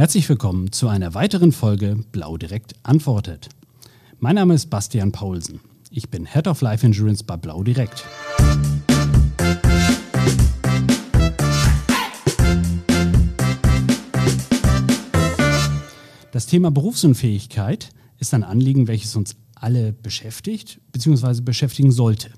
Herzlich 0.00 0.26
willkommen 0.30 0.72
zu 0.72 0.88
einer 0.88 1.12
weiteren 1.12 1.52
Folge 1.52 1.98
Blau 2.10 2.38
Direkt 2.38 2.72
antwortet. 2.84 3.50
Mein 4.18 4.36
Name 4.36 4.54
ist 4.54 4.70
Bastian 4.70 5.12
Paulsen. 5.12 5.60
Ich 5.90 6.08
bin 6.08 6.24
Head 6.24 6.46
of 6.46 6.62
Life 6.62 6.86
Insurance 6.86 7.22
bei 7.22 7.36
Blau 7.36 7.62
Direkt. 7.62 8.06
Das 16.32 16.46
Thema 16.46 16.70
Berufsunfähigkeit 16.70 17.90
ist 18.18 18.32
ein 18.32 18.42
Anliegen, 18.42 18.88
welches 18.88 19.16
uns 19.16 19.36
alle 19.54 19.92
beschäftigt 19.92 20.80
bzw. 20.92 21.42
beschäftigen 21.42 21.92
sollte. 21.92 22.30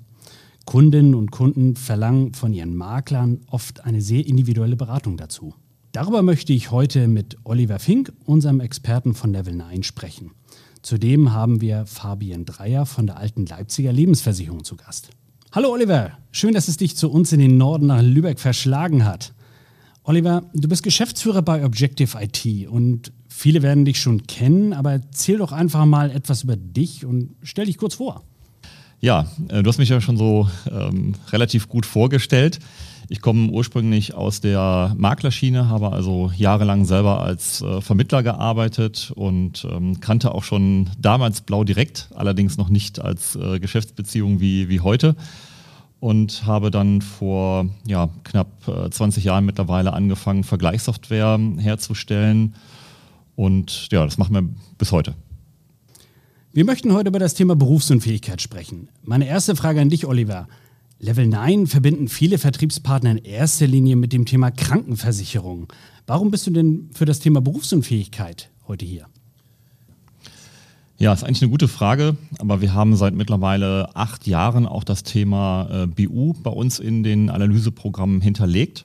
Kundinnen 0.67 1.15
und 1.15 1.31
Kunden 1.31 1.77
verlangen 1.77 2.35
von 2.35 2.53
ihren 2.53 2.75
Maklern 2.75 3.43
oft 3.47 3.85
eine 3.85 4.03
sehr 4.03 4.27
individuelle 4.27 4.75
Beratung 4.75 5.17
dazu. 5.17 5.55
Darüber 5.93 6.23
möchte 6.23 6.55
ich 6.55 6.71
heute 6.71 7.07
mit 7.07 7.37
Oliver 7.45 7.79
Fink, 7.79 8.15
unserem 8.25 8.61
Experten 8.61 9.13
von 9.13 9.31
Level 9.31 9.55
9, 9.55 9.83
sprechen. 9.83 10.31
Zudem 10.81 11.35
haben 11.35 11.61
wir 11.61 11.85
Fabian 11.85 12.47
Dreier 12.47 12.87
von 12.87 13.07
der 13.07 13.19
alten 13.19 13.45
Leipziger 13.45 13.93
Lebensversicherung 13.93 14.65
zu 14.65 14.77
Gast. 14.77 15.11
Hallo 15.53 15.71
Oliver, 15.71 16.13
schön, 16.31 16.55
dass 16.55 16.69
es 16.69 16.79
dich 16.79 16.97
zu 16.97 17.11
uns 17.11 17.31
in 17.33 17.41
den 17.41 17.59
Norden 17.59 17.89
nach 17.89 18.01
Lübeck 18.01 18.41
verschlagen 18.41 19.05
hat. 19.05 19.35
Oliver, 20.03 20.45
du 20.55 20.67
bist 20.67 20.83
Geschäftsführer 20.83 21.43
bei 21.43 21.63
Objective 21.63 22.17
IT 22.19 22.69
und 22.69 23.13
viele 23.29 23.61
werden 23.61 23.85
dich 23.85 24.01
schon 24.01 24.27
kennen, 24.27 24.73
aber 24.73 24.93
erzähl 24.93 25.37
doch 25.37 25.53
einfach 25.53 25.85
mal 25.85 26.11
etwas 26.11 26.45
über 26.45 26.57
dich 26.57 27.05
und 27.05 27.37
stell 27.43 27.67
dich 27.67 27.77
kurz 27.77 27.97
vor. 27.97 28.25
Ja, 29.03 29.27
äh, 29.49 29.65
du 29.65 29.69
hast 29.69 29.79
mich 29.79 29.89
ja 29.89 30.01
schon 30.01 30.17
so 30.17 30.49
ähm, 30.71 31.15
relativ 31.33 31.69
gut 31.69 31.87
vorgestellt. 31.87 32.61
Ich 33.09 33.21
komme 33.21 33.51
ursprünglich 33.51 34.15
aus 34.15 34.41
der 34.41 34.95
Maklerschiene, 34.97 35.69
habe 35.69 35.91
also 35.91 36.31
jahrelang 36.37 36.85
selber 36.85 37.21
als 37.21 37.63
äh, 37.63 37.81
Vermittler 37.81 38.23
gearbeitet 38.23 39.13
und 39.17 39.67
ähm, 39.69 39.99
kannte 39.99 40.33
auch 40.33 40.45
schon 40.45 40.89
damals 40.99 41.41
Blau 41.41 41.65
direkt, 41.65 42.11
allerdings 42.15 42.57
noch 42.59 42.69
nicht 42.69 43.01
als 43.01 43.35
äh, 43.35 43.59
Geschäftsbeziehung 43.59 44.39
wie, 44.39 44.69
wie 44.69 44.79
heute 44.79 45.17
und 45.99 46.47
habe 46.47 46.71
dann 46.71 47.01
vor 47.03 47.67
ja, 47.85 48.09
knapp 48.23 48.49
20 48.91 49.25
äh, 49.25 49.27
Jahren 49.27 49.45
mittlerweile 49.45 49.95
angefangen, 49.95 50.45
Vergleichssoftware 50.45 51.41
herzustellen. 51.59 52.55
Und 53.35 53.89
ja, 53.91 54.05
das 54.05 54.17
machen 54.17 54.35
wir 54.35 54.49
bis 54.79 54.93
heute. 54.93 55.15
Wir 56.55 56.67
möchten 56.67 56.93
heute 56.93 57.09
über 57.09 57.19
das 57.19 57.33
Thema 57.33 57.57
Berufsunfähigkeit 57.57 58.43
sprechen. 58.43 58.91
Meine 59.03 59.27
erste 59.27 59.57
Frage 59.57 59.81
an 59.81 59.89
dich, 59.89 60.07
Oliver. 60.07 60.49
Level 60.99 61.27
9 61.27 61.67
verbinden 61.67 62.09
viele 62.09 62.37
Vertriebspartner 62.37 63.13
in 63.13 63.17
erster 63.17 63.67
Linie 63.67 63.97
mit 63.97 64.13
dem 64.13 64.27
Thema 64.27 64.51
Krankenversicherung. 64.51 65.73
Warum 66.07 66.31
bist 66.31 66.47
du 66.47 66.51
denn 66.51 66.91
für 66.93 67.07
das 67.07 67.21
Thema 67.21 67.41
Berufsunfähigkeit 67.41 68.51
heute 68.69 68.85
hier? 68.85 69.07
Ja, 70.99 71.15
ist 71.15 71.25
eigentlich 71.25 71.41
eine 71.41 71.51
gute 71.51 71.69
Frage, 71.69 72.19
aber 72.39 72.61
wir 72.61 72.75
haben 72.75 72.97
seit 72.97 73.15
mittlerweile 73.15 73.97
acht 73.97 74.27
Jahren 74.27 74.67
auch 74.67 74.85
das 74.85 75.05
Thema 75.05 75.69
äh, 75.71 75.87
BU 75.87 76.35
bei 76.43 76.51
uns 76.51 76.79
in 76.81 77.03
den 77.03 77.31
Analyseprogrammen 77.31 78.21
hinterlegt. 78.21 78.85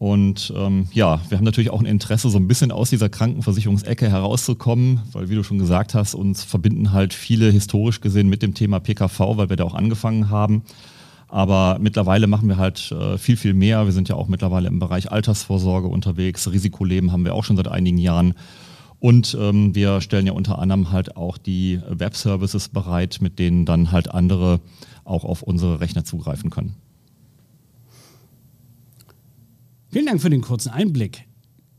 Und 0.00 0.50
ähm, 0.56 0.86
ja, 0.94 1.20
wir 1.28 1.36
haben 1.36 1.44
natürlich 1.44 1.68
auch 1.68 1.80
ein 1.80 1.84
Interesse, 1.84 2.30
so 2.30 2.38
ein 2.38 2.48
bisschen 2.48 2.72
aus 2.72 2.88
dieser 2.88 3.10
Krankenversicherungsecke 3.10 4.08
herauszukommen, 4.08 5.02
weil 5.12 5.28
wie 5.28 5.34
du 5.34 5.42
schon 5.42 5.58
gesagt 5.58 5.92
hast, 5.92 6.14
uns 6.14 6.42
verbinden 6.42 6.92
halt 6.92 7.12
viele 7.12 7.50
historisch 7.50 8.00
gesehen 8.00 8.30
mit 8.30 8.40
dem 8.40 8.54
Thema 8.54 8.80
PKV, 8.80 9.36
weil 9.36 9.50
wir 9.50 9.56
da 9.56 9.64
auch 9.64 9.74
angefangen 9.74 10.30
haben. 10.30 10.62
Aber 11.28 11.76
mittlerweile 11.82 12.28
machen 12.28 12.48
wir 12.48 12.56
halt 12.56 12.90
äh, 12.92 13.18
viel, 13.18 13.36
viel 13.36 13.52
mehr. 13.52 13.84
Wir 13.84 13.92
sind 13.92 14.08
ja 14.08 14.14
auch 14.14 14.26
mittlerweile 14.26 14.68
im 14.68 14.78
Bereich 14.78 15.12
Altersvorsorge 15.12 15.88
unterwegs. 15.88 16.50
Risikoleben 16.50 17.12
haben 17.12 17.26
wir 17.26 17.34
auch 17.34 17.44
schon 17.44 17.58
seit 17.58 17.68
einigen 17.68 17.98
Jahren. 17.98 18.32
Und 19.00 19.36
ähm, 19.38 19.74
wir 19.74 20.00
stellen 20.00 20.26
ja 20.26 20.32
unter 20.32 20.58
anderem 20.58 20.92
halt 20.92 21.18
auch 21.18 21.36
die 21.36 21.78
Web-Services 21.86 22.70
bereit, 22.70 23.18
mit 23.20 23.38
denen 23.38 23.66
dann 23.66 23.92
halt 23.92 24.10
andere 24.10 24.60
auch 25.04 25.24
auf 25.24 25.42
unsere 25.42 25.80
Rechner 25.80 26.04
zugreifen 26.04 26.48
können. 26.48 26.76
Vielen 29.92 30.06
Dank 30.06 30.22
für 30.22 30.30
den 30.30 30.40
kurzen 30.40 30.70
Einblick. 30.70 31.26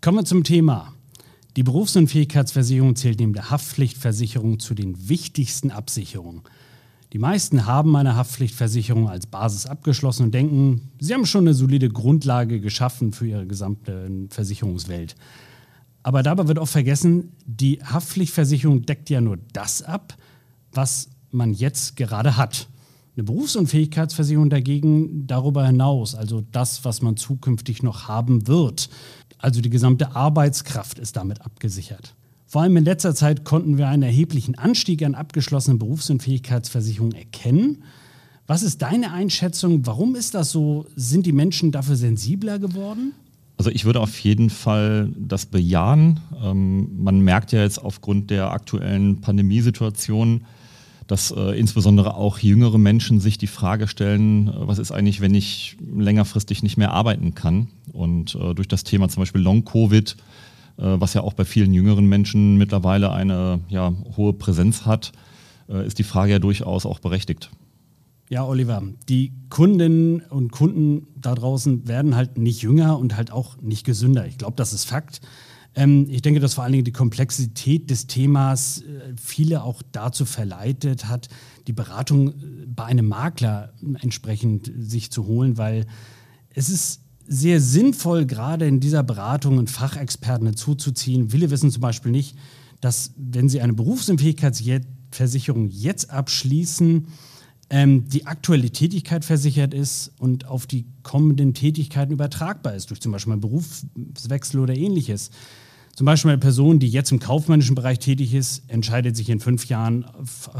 Kommen 0.01 0.17
wir 0.17 0.25
zum 0.25 0.43
Thema. 0.43 0.93
Die 1.55 1.63
Berufsunfähigkeitsversicherung 1.63 2.97
zählt 2.97 3.21
neben 3.21 3.31
der 3.31 3.51
Haftpflichtversicherung 3.51 4.59
zu 4.59 4.73
den 4.73 5.07
wichtigsten 5.07 5.71
Absicherungen. 5.71 6.41
Die 7.13 7.19
meisten 7.19 7.67
haben 7.67 7.95
eine 7.95 8.17
Haftpflichtversicherung 8.17 9.07
als 9.07 9.27
Basis 9.27 9.65
abgeschlossen 9.65 10.23
und 10.23 10.33
denken, 10.33 10.91
sie 10.99 11.13
haben 11.13 11.25
schon 11.25 11.45
eine 11.45 11.53
solide 11.53 11.87
Grundlage 11.87 12.59
geschaffen 12.59 13.13
für 13.13 13.27
ihre 13.27 13.47
gesamte 13.47 14.11
Versicherungswelt. 14.29 15.15
Aber 16.03 16.21
dabei 16.21 16.49
wird 16.49 16.59
auch 16.59 16.67
vergessen, 16.67 17.31
die 17.45 17.81
Haftpflichtversicherung 17.81 18.85
deckt 18.85 19.09
ja 19.09 19.21
nur 19.21 19.37
das 19.53 19.83
ab, 19.83 20.17
was 20.73 21.07
man 21.31 21.53
jetzt 21.53 21.95
gerade 21.95 22.35
hat. 22.35 22.67
Eine 23.15 23.25
Berufsunfähigkeitsversicherung 23.25 24.49
dagegen 24.49 25.27
darüber 25.27 25.65
hinaus, 25.65 26.15
also 26.15 26.43
das, 26.51 26.85
was 26.85 27.01
man 27.01 27.17
zukünftig 27.17 27.83
noch 27.83 28.07
haben 28.07 28.47
wird. 28.47 28.89
Also 29.37 29.59
die 29.59 29.69
gesamte 29.69 30.15
Arbeitskraft 30.15 30.97
ist 30.97 31.17
damit 31.17 31.41
abgesichert. 31.41 32.15
Vor 32.47 32.61
allem 32.61 32.77
in 32.77 32.85
letzter 32.85 33.15
Zeit 33.15 33.43
konnten 33.43 33.77
wir 33.77 33.87
einen 33.87 34.03
erheblichen 34.03 34.55
Anstieg 34.55 35.03
an 35.03 35.15
abgeschlossenen 35.15 35.79
Berufsunfähigkeitsversicherungen 35.79 37.15
erkennen. 37.15 37.83
Was 38.47 38.63
ist 38.63 38.81
deine 38.81 39.11
Einschätzung? 39.11 39.85
Warum 39.85 40.15
ist 40.15 40.33
das 40.33 40.51
so? 40.51 40.85
Sind 40.95 41.25
die 41.25 41.31
Menschen 41.31 41.71
dafür 41.71 41.95
sensibler 41.95 42.59
geworden? 42.59 43.13
Also 43.57 43.71
ich 43.71 43.85
würde 43.85 43.99
auf 43.99 44.19
jeden 44.19 44.49
Fall 44.49 45.13
das 45.17 45.45
bejahen. 45.45 46.19
Ähm, 46.43 46.89
man 47.03 47.21
merkt 47.21 47.51
ja 47.51 47.61
jetzt 47.61 47.77
aufgrund 47.77 48.29
der 48.29 48.51
aktuellen 48.51 49.21
Pandemiesituation, 49.21 50.45
dass 51.11 51.29
äh, 51.31 51.59
insbesondere 51.59 52.15
auch 52.15 52.39
jüngere 52.39 52.77
Menschen 52.77 53.19
sich 53.19 53.37
die 53.37 53.47
Frage 53.47 53.89
stellen, 53.89 54.47
äh, 54.47 54.51
was 54.55 54.79
ist 54.79 54.93
eigentlich, 54.93 55.19
wenn 55.19 55.35
ich 55.35 55.75
längerfristig 55.93 56.63
nicht 56.63 56.77
mehr 56.77 56.93
arbeiten 56.93 57.35
kann? 57.35 57.67
Und 57.91 58.35
äh, 58.35 58.53
durch 58.55 58.69
das 58.69 58.85
Thema 58.85 59.09
zum 59.09 59.23
Beispiel 59.23 59.41
Long-Covid, 59.41 60.15
äh, 60.77 60.83
was 60.83 61.13
ja 61.13 61.19
auch 61.21 61.33
bei 61.33 61.43
vielen 61.43 61.73
jüngeren 61.73 62.05
Menschen 62.05 62.57
mittlerweile 62.57 63.11
eine 63.11 63.59
ja, 63.67 63.91
hohe 64.15 64.31
Präsenz 64.31 64.85
hat, 64.85 65.11
äh, 65.67 65.85
ist 65.85 65.99
die 65.99 66.03
Frage 66.03 66.31
ja 66.31 66.39
durchaus 66.39 66.85
auch 66.85 66.99
berechtigt. 66.99 67.51
Ja, 68.29 68.45
Oliver, 68.45 68.81
die 69.09 69.33
Kundinnen 69.49 70.21
und 70.21 70.53
Kunden 70.53 71.07
da 71.17 71.35
draußen 71.35 71.89
werden 71.89 72.15
halt 72.15 72.37
nicht 72.37 72.61
jünger 72.61 72.97
und 72.97 73.17
halt 73.17 73.33
auch 73.33 73.57
nicht 73.61 73.85
gesünder. 73.85 74.27
Ich 74.27 74.37
glaube, 74.37 74.53
das 74.55 74.71
ist 74.71 74.85
Fakt. 74.85 75.19
Ähm, 75.75 76.07
ich 76.09 76.21
denke, 76.21 76.39
dass 76.39 76.55
vor 76.55 76.63
allen 76.63 76.73
Dingen 76.73 76.85
die 76.85 76.91
Komplexität 76.91 77.89
des 77.89 78.07
Themas 78.07 78.81
äh, 78.81 79.13
viele 79.15 79.63
auch 79.63 79.81
dazu 79.91 80.25
verleitet 80.25 81.07
hat, 81.07 81.29
die 81.67 81.73
Beratung 81.73 82.29
äh, 82.29 82.33
bei 82.67 82.85
einem 82.85 83.07
Makler 83.07 83.73
entsprechend 84.01 84.71
sich 84.77 85.11
zu 85.11 85.25
holen, 85.25 85.57
weil 85.57 85.85
es 86.53 86.69
ist 86.69 87.01
sehr 87.27 87.61
sinnvoll, 87.61 88.25
gerade 88.25 88.67
in 88.67 88.79
dieser 88.79 89.03
Beratung 89.03 89.57
einen 89.57 89.67
Fachexperten 89.67 90.47
dazuzuziehen. 90.47 91.29
Viele 91.29 91.49
wissen 91.49 91.71
zum 91.71 91.81
Beispiel 91.81 92.11
nicht, 92.11 92.35
dass 92.81 93.13
wenn 93.15 93.47
sie 93.47 93.61
eine 93.61 93.73
Berufsunfähigkeitsversicherung 93.73 95.69
jetzt 95.69 96.09
abschließen, 96.09 97.07
ähm, 97.71 98.07
die 98.09 98.27
aktuelle 98.27 98.69
Tätigkeit 98.69 99.23
versichert 99.23 99.73
ist 99.73 100.11
und 100.19 100.45
auf 100.45 100.67
die 100.67 100.85
kommenden 101.03 101.53
Tätigkeiten 101.53 102.11
übertragbar 102.11 102.75
ist, 102.75 102.89
durch 102.89 102.99
zum 102.99 103.13
Beispiel 103.13 103.31
einen 103.31 103.41
Berufswechsel 103.41 104.59
oder 104.59 104.75
ähnliches. 104.75 105.31
Zum 105.95 106.05
Beispiel 106.05 106.31
eine 106.31 106.37
Person, 106.37 106.79
die 106.79 106.89
jetzt 106.89 107.11
im 107.11 107.19
kaufmännischen 107.19 107.75
Bereich 107.75 107.99
tätig 107.99 108.33
ist, 108.33 108.69
entscheidet 108.69 109.15
sich 109.15 109.29
in 109.29 109.39
fünf 109.39 109.67
Jahren 109.67 110.05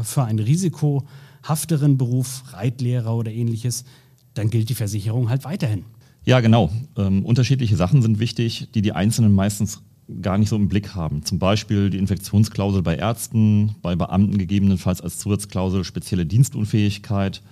für 0.02 0.24
einen 0.24 0.38
risikohafteren 0.38 1.98
Beruf, 1.98 2.44
Reitlehrer 2.54 3.14
oder 3.14 3.30
ähnliches, 3.30 3.84
dann 4.32 4.48
gilt 4.48 4.70
die 4.70 4.74
Versicherung 4.74 5.28
halt 5.28 5.44
weiterhin. 5.44 5.84
Ja, 6.24 6.40
genau. 6.40 6.70
Ähm, 6.96 7.26
unterschiedliche 7.26 7.76
Sachen 7.76 8.00
sind 8.00 8.20
wichtig, 8.20 8.68
die 8.74 8.80
die 8.80 8.92
Einzelnen 8.92 9.34
meistens 9.34 9.82
gar 10.20 10.38
nicht 10.38 10.48
so 10.48 10.56
im 10.56 10.68
Blick 10.68 10.94
haben. 10.94 11.24
Zum 11.24 11.38
Beispiel 11.38 11.90
die 11.90 11.98
Infektionsklausel 11.98 12.82
bei 12.82 12.96
Ärzten, 12.96 13.74
bei 13.82 13.96
Beamten 13.96 14.38
gegebenenfalls 14.38 15.00
als 15.00 15.18
Zusatzklausel 15.18 15.84
spezielle 15.84 16.26
Dienstunfähigkeit. 16.26 17.42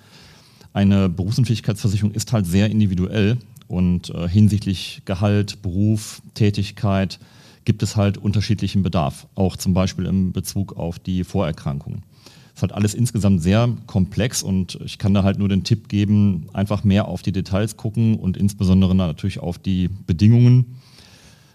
Eine 0.72 1.08
Berufsunfähigkeitsversicherung 1.08 2.12
ist 2.12 2.32
halt 2.32 2.46
sehr 2.46 2.70
individuell 2.70 3.38
und 3.68 4.10
äh, 4.10 4.28
hinsichtlich 4.28 5.02
Gehalt, 5.04 5.62
Beruf, 5.62 6.22
Tätigkeit 6.34 7.18
gibt 7.64 7.82
es 7.82 7.96
halt 7.96 8.18
unterschiedlichen 8.18 8.82
Bedarf, 8.82 9.26
auch 9.34 9.56
zum 9.56 9.74
Beispiel 9.74 10.06
im 10.06 10.32
Bezug 10.32 10.76
auf 10.76 10.98
die 10.98 11.24
Vorerkrankungen. 11.24 12.02
Es 12.48 12.56
ist 12.56 12.62
halt 12.62 12.72
alles 12.72 12.94
insgesamt 12.94 13.42
sehr 13.42 13.68
komplex 13.86 14.42
und 14.42 14.78
ich 14.84 14.98
kann 14.98 15.14
da 15.14 15.22
halt 15.22 15.38
nur 15.38 15.48
den 15.48 15.62
Tipp 15.62 15.88
geben, 15.88 16.48
einfach 16.52 16.84
mehr 16.84 17.06
auf 17.06 17.22
die 17.22 17.32
Details 17.32 17.76
gucken 17.76 18.16
und 18.16 18.36
insbesondere 18.36 18.94
natürlich 18.94 19.38
auf 19.38 19.58
die 19.58 19.88
Bedingungen 19.88 20.76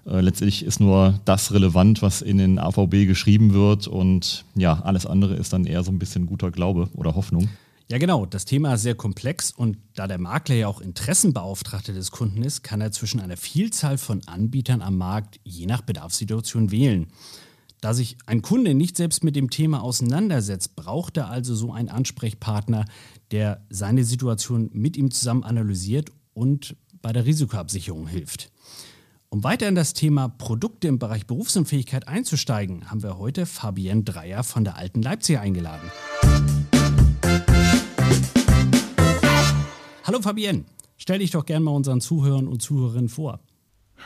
äh, 0.06 0.22
letztlich 0.22 0.64
ist 0.64 0.80
nur 0.80 1.20
das 1.26 1.52
relevant, 1.52 2.02
was 2.02 2.22
in 2.22 2.38
den 2.38 2.60
AVB 2.60 3.08
geschrieben 3.08 3.54
wird 3.54 3.88
und 3.88 4.46
ja, 4.56 4.82
alles 4.82 5.06
andere 5.06 5.36
ist 5.36 5.54
dann 5.54 5.66
eher 5.66 5.84
so 5.84 5.92
ein 5.92 6.00
bisschen 6.00 6.26
guter 6.26 6.52
Glaube 6.52 6.90
oder 6.94 7.16
Hoffnung. 7.16 7.50
Ja, 7.88 8.00
genau. 8.00 8.26
Das 8.26 8.46
Thema 8.46 8.74
ist 8.74 8.82
sehr 8.82 8.96
komplex 8.96 9.52
und 9.52 9.78
da 9.94 10.08
der 10.08 10.18
Makler 10.18 10.56
ja 10.56 10.68
auch 10.68 10.82
Interessenbeauftragter 10.82 11.94
des 11.94 12.10
Kunden 12.10 12.42
ist, 12.42 12.64
kann 12.64 12.82
er 12.82 12.92
zwischen 12.92 13.20
einer 13.20 13.38
Vielzahl 13.38 14.00
von 14.00 14.22
Anbietern 14.26 14.82
am 14.82 14.98
Markt 14.98 15.40
je 15.44 15.68
nach 15.68 15.82
Bedarfssituation 15.82 16.72
wählen. 16.72 17.08
Da 17.82 17.94
sich 17.94 18.18
ein 18.26 18.42
Kunde 18.42 18.74
nicht 18.74 18.98
selbst 18.98 19.24
mit 19.24 19.36
dem 19.36 19.52
Thema 19.52 19.84
auseinandersetzt, 19.84 20.76
braucht 20.76 21.18
er 21.18 21.30
also 21.30 21.54
so 21.54 21.72
einen 21.72 21.90
Ansprechpartner, 21.90 22.86
der 23.30 23.64
seine 23.70 24.04
Situation 24.04 24.72
mit 24.74 24.98
ihm 24.98 25.12
zusammen 25.12 25.44
analysiert 25.44 26.10
und 26.34 26.76
bei 27.04 27.14
der 27.14 27.26
Risikoabsicherung 27.26 28.08
hilft. 28.08 28.52
Um 29.36 29.44
weiter 29.44 29.68
in 29.68 29.76
das 29.76 29.92
Thema 29.92 30.30
Produkte 30.30 30.88
im 30.88 30.98
Bereich 30.98 31.28
Berufsunfähigkeit 31.28 32.08
einzusteigen, 32.08 32.90
haben 32.90 33.04
wir 33.04 33.18
heute 33.18 33.46
Fabienne 33.46 34.04
Dreier 34.04 34.46
von 34.46 34.64
der 34.64 34.78
Alten 34.78 35.02
Leipzig 35.02 35.38
eingeladen. 35.38 35.92
Hallo 40.06 40.22
Fabienne, 40.22 40.64
stell 40.96 41.20
dich 41.20 41.32
doch 41.32 41.46
gerne 41.46 41.66
mal 41.66 41.72
unseren 41.72 42.00
Zuhörern 42.00 42.48
und 42.48 42.62
Zuhörerinnen 42.62 43.10
vor. 43.10 43.42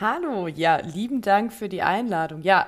Hallo, 0.00 0.48
ja, 0.48 0.78
lieben 0.78 1.20
Dank 1.20 1.52
für 1.52 1.68
die 1.68 1.82
Einladung. 1.82 2.42
Ja, 2.42 2.66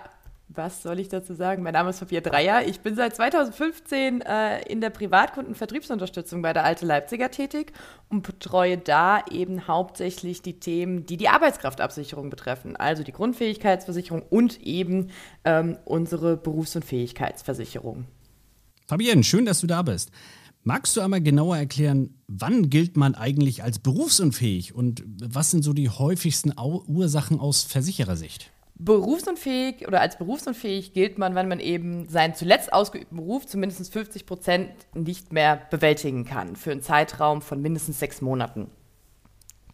was 0.55 0.83
soll 0.83 0.99
ich 0.99 1.09
dazu 1.09 1.35
sagen? 1.35 1.63
Mein 1.63 1.73
Name 1.73 1.91
ist 1.91 1.99
Sophia 1.99 2.21
Dreier. 2.21 2.67
Ich 2.67 2.81
bin 2.81 2.95
seit 2.95 3.17
2015 3.17 4.21
äh, 4.21 4.63
in 4.63 4.81
der 4.81 4.91
Privatkundenvertriebsunterstützung 4.91 6.43
bei 6.43 6.53
der 6.53 6.65
Alte 6.65 6.87
Leipziger 6.87 7.31
tätig 7.31 7.73
und 8.09 8.23
betreue 8.23 8.79
da 8.79 9.25
eben 9.31 9.67
hauptsächlich 9.67 10.43
die 10.43 10.59
Themen, 10.59 11.07
die 11.07 11.17
die 11.17 11.29
Arbeitskraftabsicherung 11.29 12.31
betreffen, 12.31 12.77
also 12.77 13.03
die 13.03 13.13
Grundfähigkeitsversicherung 13.13 14.23
und 14.23 14.61
eben 14.61 15.11
ähm, 15.45 15.79
unsere 15.85 16.37
Berufs- 16.37 16.77
und 16.77 16.85
Fähigkeitsversicherung. 16.85 18.07
Fabienne, 18.87 19.25
schön, 19.25 19.47
dass 19.47 19.61
du 19.61 19.67
da 19.67 19.83
bist. 19.83 20.11
Magst 20.65 20.97
du 20.97 21.01
einmal 21.01 21.21
genauer 21.21 21.57
erklären, 21.57 22.21
wann 22.29 22.71
gilt 22.71 22.97
man 22.97 23.17
eigentlich 23.17 23.65
als 23.65 23.81
berufsunfähig 23.81 24.75
und 24.75 25.03
was 25.07 25.51
sind 25.51 25.65
so 25.65 25.73
die 25.73 25.89
häufigsten 25.89 26.53
Ursachen 26.57 27.41
aus 27.41 27.65
Versicherersicht? 27.65 28.52
Berufsunfähig 28.75 29.87
oder 29.87 30.01
als 30.01 30.19
berufsunfähig 30.19 30.93
gilt 30.93 31.19
man, 31.19 31.35
wenn 31.35 31.49
man 31.49 31.61
eben 31.61 32.09
seinen 32.09 32.35
zuletzt 32.35 32.73
ausgeübten 32.73 33.17
Beruf 33.17 33.47
zumindest 33.47 33.93
50 33.93 34.27
Prozent 34.27 34.71
nicht 34.95 35.33
mehr 35.33 35.63
bewältigen 35.71 36.25
kann, 36.25 36.57
für 36.57 36.73
einen 36.73 36.83
Zeitraum 36.83 37.43
von 37.43 37.61
mindestens 37.61 38.01
sechs 38.01 38.21
Monaten. 38.21 38.71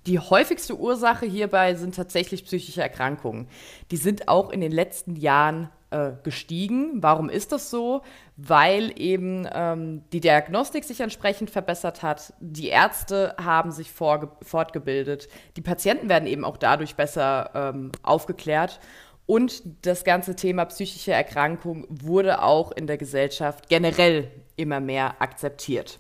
Die 0.06 0.19
häufigste 0.19 0.77
Ursache 0.77 1.27
hierbei 1.27 1.75
sind 1.75 1.95
tatsächlich 1.95 2.45
psychische 2.45 2.83
Erkrankungen. 2.83 3.47
Die 3.91 3.97
sind 3.97 4.29
auch 4.29 4.50
in 4.50 4.61
den 4.61 4.73
letzten 4.73 5.17
Jahren 5.17 5.71
äh, 5.90 6.12
gestiegen. 6.23 7.02
Warum 7.02 7.31
ist 7.31 7.52
das 7.52 7.70
so? 7.70 8.02
Weil 8.37 8.93
eben 9.00 9.49
ähm, 9.52 10.02
die 10.12 10.20
Diagnostik 10.20 10.85
sich 10.85 11.00
entsprechend 11.00 11.50
verbessert 11.50 12.02
hat, 12.02 12.35
die 12.40 12.69
Ärzte 12.69 13.35
haben 13.43 13.73
sich 13.73 13.90
fortgebildet, 13.90 15.29
die 15.56 15.62
Patienten 15.62 16.08
werden 16.08 16.26
eben 16.26 16.44
auch 16.44 16.56
dadurch 16.56 16.94
besser 16.94 17.50
ähm, 17.55 17.93
aufgeklärt. 18.02 18.81
Und 19.26 19.62
das 19.87 20.05
ganze 20.05 20.37
Thema 20.37 20.64
psychische 20.67 21.12
Erkrankung 21.12 21.87
wurde 21.88 22.43
auch 22.43 22.73
in 22.73 22.87
der 22.87 22.96
Gesellschaft 22.96 23.69
generell 23.69 24.31
immer 24.56 24.81
mehr 24.81 25.20
akzeptiert. 25.20 25.99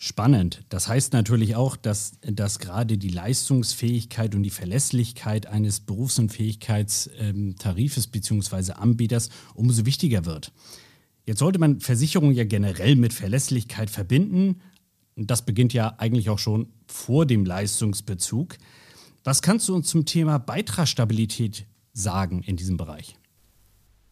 Spannend. 0.00 0.62
Das 0.68 0.86
heißt 0.86 1.12
natürlich 1.12 1.56
auch, 1.56 1.76
dass, 1.76 2.12
dass 2.22 2.60
gerade 2.60 2.98
die 2.98 3.08
Leistungsfähigkeit 3.08 4.36
und 4.36 4.44
die 4.44 4.50
Verlässlichkeit 4.50 5.48
eines 5.48 5.80
Berufsunfähigkeitstarifes 5.80 8.06
ähm, 8.06 8.12
bzw. 8.12 8.74
Anbieters 8.74 9.30
umso 9.54 9.86
wichtiger 9.86 10.24
wird. 10.24 10.52
Jetzt 11.26 11.40
sollte 11.40 11.58
man 11.58 11.80
Versicherungen 11.80 12.36
ja 12.36 12.44
generell 12.44 12.94
mit 12.94 13.12
Verlässlichkeit 13.12 13.90
verbinden. 13.90 14.60
Das 15.16 15.44
beginnt 15.44 15.72
ja 15.72 15.96
eigentlich 15.98 16.30
auch 16.30 16.38
schon 16.38 16.68
vor 16.86 17.26
dem 17.26 17.44
Leistungsbezug. 17.44 18.56
Was 19.24 19.42
kannst 19.42 19.68
du 19.68 19.74
uns 19.74 19.88
zum 19.88 20.06
Thema 20.06 20.38
Beitragsstabilität 20.38 21.66
sagen 21.92 22.44
in 22.44 22.56
diesem 22.56 22.76
Bereich? 22.76 23.16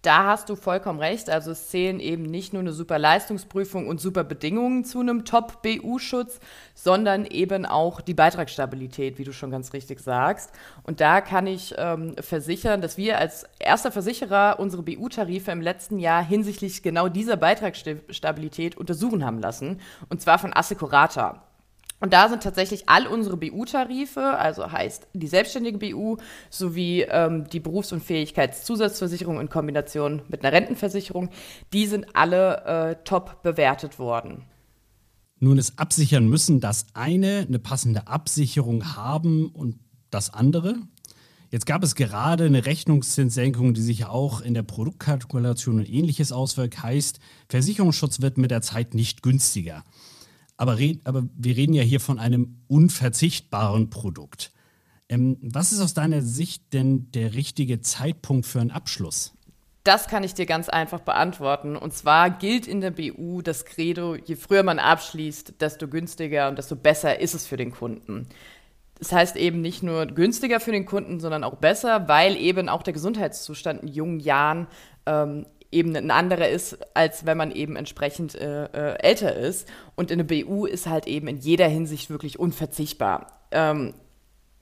Da 0.03 0.27
hast 0.27 0.49
du 0.49 0.57
vollkommen 0.57 1.01
recht. 1.01 1.29
Also 1.31 1.51
es 1.51 1.69
zählen 1.69 1.99
eben 2.01 2.23
nicht 2.23 2.53
nur 2.53 2.61
eine 2.61 2.73
super 2.73 2.99
Leistungsprüfung 2.99 3.89
und 3.89 4.01
super 4.01 4.25
Bedingungen 4.25 4.85
zu 4.85 5.01
einem 5.01 5.25
Top-BU-Schutz, 5.25 6.39
sondern 6.75 7.25
eben 7.27 7.67
auch 7.67 8.01
die 8.01 8.15
Beitragsstabilität, 8.15 9.19
wie 9.19 9.25
du 9.25 9.33
schon 9.33 9.51
ganz 9.51 9.73
richtig 9.73 10.01
sagst. 10.01 10.53
Und 10.85 11.01
da 11.01 11.21
kann 11.21 11.47
ich 11.47 11.75
ähm, 11.77 12.15
versichern, 12.21 12.81
dass 12.81 12.97
wir 12.97 13.19
als 13.19 13.47
erster 13.59 13.91
Versicherer 13.91 14.61
unsere 14.61 14.83
BU-Tarife 14.83 15.51
im 15.51 15.61
letzten 15.61 15.99
Jahr 15.99 16.25
hinsichtlich 16.25 16.83
genau 16.83 17.09
dieser 17.09 17.37
Beitragsstabilität 17.37 18.77
untersuchen 18.77 19.25
haben 19.25 19.41
lassen. 19.41 19.81
Und 20.09 20.21
zwar 20.21 20.39
von 20.39 20.55
Assecurata. 20.55 21.43
Und 21.99 22.13
da 22.13 22.29
sind 22.29 22.43
tatsächlich 22.43 22.89
all 22.89 23.07
unsere 23.07 23.37
BU-Tarife, 23.39 24.21
also 24.21 24.71
heißt 24.71 25.09
die 25.15 25.27
selbstständige 25.27 25.79
BU 25.79 26.19
sowie 26.51 27.03
ähm, 27.09 27.49
die 27.49 27.61
Berufs- 27.61 27.93
und 27.93 28.03
Fähigkeitszusatzversicherung 28.03 29.41
in 29.41 29.49
Kombination 29.49 30.23
mit 30.29 30.45
einer 30.45 30.55
Rentenversicherung, 30.55 31.31
die 31.73 31.87
sind 31.87 32.15
alle 32.15 32.65
äh, 32.65 32.97
top 33.05 33.43
bewertet 33.43 33.99
worden. 33.99 34.45
Nun 35.39 35.59
ist 35.59 35.79
absichern 35.79 36.29
müssen, 36.29 36.61
dass 36.61 36.87
eine 36.95 37.47
eine 37.47 37.59
passende 37.59 38.07
Absicherung 38.07 38.97
haben 38.97 39.49
und 39.49 39.79
das 40.11 40.33
andere. 40.33 40.77
Jetzt 41.51 41.67
gab 41.67 41.83
es 41.83 41.95
gerade 41.95 42.45
eine 42.45 42.67
Rechnungszinssenkung, 42.67 43.73
die 43.73 43.83
sich 43.83 44.07
auch 44.07 44.41
in 44.41 44.55
der 44.55 44.63
Produktkalkulation 44.63 45.77
und 45.77 45.89
ähnliches 45.89 46.33
auswirkt. 46.33 46.83
Heißt, 46.83 47.21
Versicherungsschutz 47.49 48.21
wird 48.21 48.37
mit 48.37 48.51
der 48.51 48.63
Zeit 48.63 48.95
nicht 48.95 49.23
günstiger. 49.23 49.85
Aber, 50.57 50.79
red, 50.79 51.01
aber 51.05 51.25
wir 51.37 51.57
reden 51.57 51.75
ja 51.75 51.83
hier 51.83 52.01
von 52.01 52.19
einem 52.19 52.63
unverzichtbaren 52.69 53.91
Produkt. 53.91 54.53
Ähm, 55.09 55.37
was 55.41 55.73
ist 55.73 55.81
aus 55.81 55.95
deiner 55.95 56.23
Sicht 56.23 56.73
denn 56.73 57.11
der 57.13 57.35
richtige 57.35 57.81
Zeitpunkt 57.81 58.47
für 58.47 58.61
einen 58.61 58.71
Abschluss? 58.71 59.35
Das 59.85 60.09
kann 60.09 60.25
ich 60.25 60.35
dir 60.35 60.47
ganz 60.47 60.69
einfach 60.69 61.01
beantworten. 61.01 61.77
Und 61.77 61.95
zwar 61.95 62.31
gilt 62.31 62.67
in 62.67 62.81
der 62.81 62.91
BU 62.91 63.41
das 63.43 63.65
Credo, 63.65 64.17
je 64.17 64.35
früher 64.35 64.65
man 64.65 64.81
abschließt, 64.81 65.61
desto 65.61 65.87
günstiger 65.87 66.49
und 66.49 66.59
desto 66.59 66.75
besser 66.75 67.21
ist 67.21 67.35
es 67.35 67.47
für 67.47 67.57
den 67.57 67.71
Kunden. 67.71 68.27
Das 68.99 69.13
heißt 69.13 69.37
eben 69.37 69.61
nicht 69.61 69.85
nur 69.85 70.07
günstiger 70.07 70.59
für 70.59 70.73
den 70.73 70.87
Kunden, 70.87 71.21
sondern 71.21 71.45
auch 71.45 71.57
besser, 71.57 72.09
weil 72.09 72.37
eben 72.37 72.69
auch 72.69 72.83
der 72.83 72.95
Gesundheitszustand 72.95 73.83
in 73.83 73.89
jungen 73.89 74.19
Jahren 74.19 74.67
ähm, 75.05 75.47
eben 75.77 75.95
ein 75.95 76.11
anderer 76.11 76.49
ist, 76.49 76.79
als 76.95 77.27
wenn 77.27 77.37
man 77.37 77.53
eben 77.53 77.77
entsprechend 77.77 78.35
äh, 78.35 78.65
äh, 78.65 78.99
älter 79.01 79.37
ist. 79.37 79.69
Und 79.95 80.11
eine 80.11 80.25
BU 80.25 80.67
ist 80.67 80.87
halt 80.87 81.07
eben 81.07 81.29
in 81.29 81.37
jeder 81.37 81.69
Hinsicht 81.69 82.11
wirklich 82.11 82.39
unverzichtbar. 82.39 83.27
Ähm, 83.51 83.95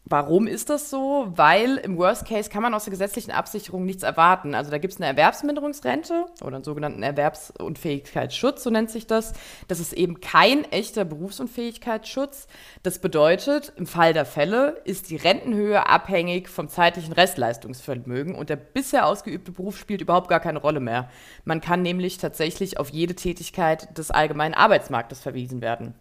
Warum 0.07 0.47
ist 0.47 0.69
das 0.69 0.91
so? 0.91 1.33
Weil 1.35 1.79
im 1.79 1.97
Worst 1.97 2.27
Case 2.27 2.51
kann 2.51 2.63
man 2.63 2.75
aus 2.75 2.85
der 2.85 2.91
gesetzlichen 2.91 3.31
Absicherung 3.31 3.87
nichts 3.87 4.03
erwarten. 4.03 4.55
Also 4.55 4.71
da 4.71 4.77
gibt 4.77 4.93
es 4.93 5.01
eine 5.01 5.07
Erwerbsminderungsrente 5.07 6.27
oder 6.43 6.57
einen 6.57 6.65
sogenannten 6.65 7.03
Erwerbsunfähigkeitsschutz, 7.03 8.63
so 8.63 8.69
nennt 8.69 8.91
sich 8.91 9.07
das. 9.07 9.33
Das 9.67 9.81
ist 9.81 9.95
eben 9.95 10.21
kein 10.21 10.71
echter 10.71 11.07
Berufsunfähigkeitsschutz. 11.07 12.49
Das 12.83 12.99
bedeutet, 12.99 13.73
im 13.77 13.87
Fall 13.87 14.13
der 14.13 14.27
Fälle 14.27 14.83
ist 14.85 15.09
die 15.09 15.17
Rentenhöhe 15.17 15.89
abhängig 15.89 16.51
vom 16.51 16.69
zeitlichen 16.69 17.15
Restleistungsvermögen 17.15 18.35
und 18.35 18.51
der 18.51 18.57
bisher 18.57 19.07
ausgeübte 19.07 19.53
Beruf 19.53 19.79
spielt 19.79 20.03
überhaupt 20.03 20.29
gar 20.29 20.41
keine 20.41 20.59
Rolle 20.59 20.81
mehr. 20.81 21.09
Man 21.47 21.63
kann 21.63 21.81
nämlich 21.81 22.19
tatsächlich 22.19 22.79
auf 22.79 22.91
jede 22.91 23.15
Tätigkeit 23.15 23.97
des 23.97 24.11
allgemeinen 24.11 24.53
Arbeitsmarktes 24.53 25.21
verwiesen 25.21 25.63
werden. 25.63 25.95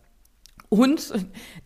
Und 0.74 1.14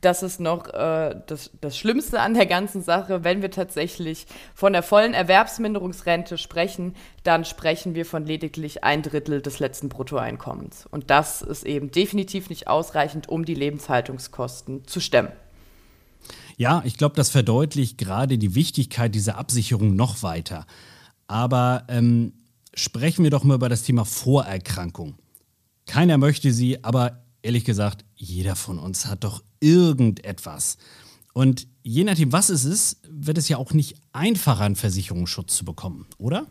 das 0.02 0.22
ist 0.22 0.42
noch 0.42 0.68
äh, 0.74 1.16
das, 1.28 1.52
das 1.62 1.78
Schlimmste 1.78 2.20
an 2.20 2.34
der 2.34 2.46
ganzen 2.46 2.82
Sache, 2.82 3.24
wenn 3.24 3.42
wir 3.42 3.50
tatsächlich 3.50 4.28
von 4.54 4.74
der 4.74 4.84
vollen 4.84 5.14
Erwerbsminderungsrente 5.14 6.38
sprechen, 6.38 6.94
dann 7.24 7.46
sprechen 7.46 7.96
wir 7.96 8.06
von 8.06 8.26
lediglich 8.26 8.84
ein 8.84 9.04
Drittel 9.04 9.42
des 9.42 9.60
letzten 9.60 9.88
Bruttoeinkommens. 9.88 10.88
Und 10.92 11.10
das 11.10 11.42
ist 11.42 11.66
eben 11.66 11.90
definitiv 11.90 12.50
nicht 12.50 12.68
ausreichend, 12.68 13.30
um 13.30 13.46
die 13.46 13.54
Lebenshaltungskosten 13.54 14.86
zu 14.86 15.00
stemmen. 15.00 15.32
Ja, 16.58 16.82
ich 16.84 16.98
glaube, 16.98 17.16
das 17.16 17.30
verdeutlicht 17.30 17.98
gerade 17.98 18.38
die 18.38 18.56
Wichtigkeit 18.56 19.16
dieser 19.16 19.38
Absicherung 19.38 19.96
noch 19.96 20.22
weiter. 20.22 20.66
Aber 21.28 21.86
ähm, 21.88 22.34
sprechen 22.74 23.24
wir 23.24 23.32
doch 23.32 23.46
mal 23.46 23.56
über 23.56 23.70
das 23.70 23.84
Thema 23.84 24.04
Vorerkrankung. 24.04 25.16
Keiner 25.86 26.18
möchte 26.18 26.52
sie, 26.52 26.84
aber 26.84 27.24
ehrlich 27.48 27.66
gesagt, 27.66 28.04
jeder 28.16 28.56
von 28.56 28.78
uns 28.78 29.08
hat 29.08 29.24
doch 29.24 29.42
irgendetwas. 29.62 30.78
Und 31.34 31.68
je 31.82 32.04
nachdem, 32.04 32.34
was 32.34 32.50
es 32.50 32.66
ist, 32.66 33.00
wird 33.10 33.38
es 33.38 33.48
ja 33.48 33.58
auch 33.58 33.72
nicht 33.72 33.96
einfacher, 34.12 34.66
einen 34.66 34.76
Versicherungsschutz 34.76 35.56
zu 35.56 35.66
bekommen, 35.66 36.06
oder? 36.18 36.46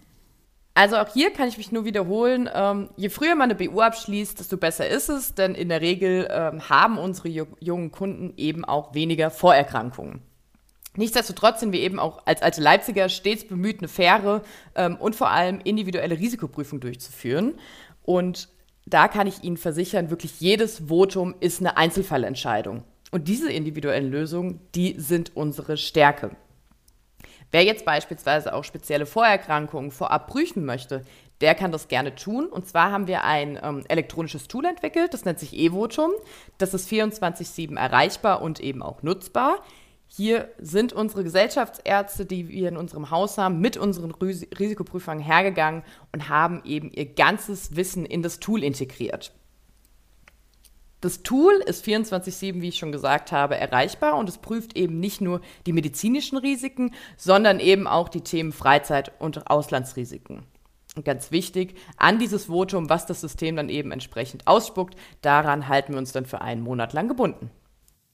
Also 0.73 0.97
auch 0.97 1.13
hier 1.13 1.33
kann 1.33 1.49
ich 1.49 1.59
mich 1.59 1.71
nur 1.71 1.85
wiederholen, 1.85 2.49
ähm, 2.53 2.91
je 2.97 3.09
früher 3.09 3.35
man 3.35 3.51
eine 3.51 3.55
BU 3.55 3.81
abschließt, 3.81 4.39
desto 4.39 4.57
besser 4.57 4.89
ist 4.89 5.09
es, 5.09 5.35
denn 5.35 5.55
in 5.55 5.69
der 5.69 5.81
Regel 5.81 6.29
ähm, 6.31 6.69
haben 6.69 6.99
unsere 6.99 7.29
jungen 7.29 7.93
Kunden 7.93 8.35
eben 8.37 8.65
auch 8.65 8.95
weniger 8.95 9.31
Vorerkrankungen. 9.31 10.21
Nichtsdestotrotz 10.97 11.61
sind 11.61 11.73
wir 11.73 11.81
eben 11.81 11.99
auch 11.99 12.27
als 12.27 12.41
alte 12.43 12.63
Leipziger 12.63 13.09
stets 13.09 13.47
bemüht, 13.47 13.79
eine 13.79 13.89
faire 13.89 14.43
ähm, 14.75 14.97
und 14.97 15.15
vor 15.15 15.31
allem 15.31 15.61
individuelle 15.65 16.19
Risikoprüfung 16.19 16.81
durchzuführen. 16.81 17.55
Und 18.03 18.49
da 18.87 19.09
kann 19.09 19.27
ich 19.27 19.43
Ihnen 19.43 19.57
versichern, 19.57 20.11
wirklich 20.11 20.41
jedes 20.41 20.89
Votum 20.89 21.35
ist 21.41 21.61
eine 21.61 21.77
Einzelfallentscheidung. 21.77 22.85
Und 23.11 23.29
diese 23.29 23.53
individuellen 23.53 24.11
Lösungen, 24.11 24.61
die 24.75 24.95
sind 24.99 25.37
unsere 25.37 25.77
Stärke. 25.77 26.31
Wer 27.53 27.65
jetzt 27.65 27.85
beispielsweise 27.85 28.55
auch 28.55 28.65
spezielle 28.65 29.07
Vorerkrankungen 29.07 29.91
vorab 29.91 30.27
prüfen 30.29 30.65
möchte, 30.65 31.03
der 31.41 31.55
kann 31.55 31.73
das 31.73 31.89
gerne 31.89 32.15
tun. 32.15 32.47
Und 32.47 32.67
zwar 32.67 32.91
haben 32.91 33.07
wir 33.07 33.25
ein 33.25 33.59
ähm, 33.63 33.85
elektronisches 33.89 34.49
Tool 34.49 34.65
entwickelt, 34.65 35.15
das 35.15 35.25
nennt 35.25 35.39
sich 35.39 35.55
eVotum. 35.55 36.11
Das 36.59 36.75
ist 36.75 36.89
24-7 36.91 37.77
erreichbar 37.77 38.43
und 38.43 38.61
eben 38.61 38.83
auch 38.83 39.03
nutzbar. 39.03 39.63
Hier 40.09 40.51
sind 40.59 40.93
unsere 40.93 41.25
Gesellschaftsärzte, 41.25 42.27
die 42.27 42.49
wir 42.49 42.69
in 42.69 42.77
unserem 42.77 43.11
Haus 43.11 43.39
haben, 43.39 43.61
mit 43.61 43.77
unseren 43.77 44.13
Risikoprüfern 44.13 45.19
hergegangen 45.19 45.83
und 46.13 46.29
haben 46.29 46.63
eben 46.65 46.91
ihr 46.93 47.07
ganzes 47.07 47.77
Wissen 47.77 48.07
in 48.07 48.23
das 48.23 48.39
Tool 48.39 48.63
integriert. 48.63 49.33
Das 51.03 51.23
Tool 51.23 51.55
ist 51.67 51.85
24-7, 51.85 52.63
wie 52.63 52.69
ich 52.69 52.79
schon 52.79 52.91
gesagt 52.91 53.31
habe, 53.31 53.57
erreichbar 53.57 54.17
und 54.17 54.29
es 54.29 54.39
prüft 54.39 54.77
eben 54.77 54.99
nicht 54.99 55.21
nur 55.21 55.41
die 55.67 55.73
medizinischen 55.73 56.39
Risiken, 56.39 56.95
sondern 57.17 57.61
eben 57.61 57.87
auch 57.87 58.09
die 58.09 58.23
Themen 58.23 58.53
Freizeit- 58.53 59.13
und 59.19 59.51
Auslandsrisiken. 59.51 60.47
Und 60.97 61.05
ganz 61.05 61.31
wichtig, 61.31 61.77
an 61.99 62.19
dieses 62.19 62.47
Votum, 62.47 62.89
was 62.89 63.05
das 63.05 63.21
System 63.21 63.57
dann 63.57 63.69
eben 63.69 63.93
entsprechend 63.93 64.47
ausspuckt, 64.47 64.97
daran 65.21 65.69
halten 65.69 65.93
wir 65.93 65.99
uns 65.99 66.13
dann 66.13 66.25
für 66.25 66.41
einen 66.41 66.63
Monat 66.63 66.95
lang 66.95 67.09
gebunden. 67.09 67.51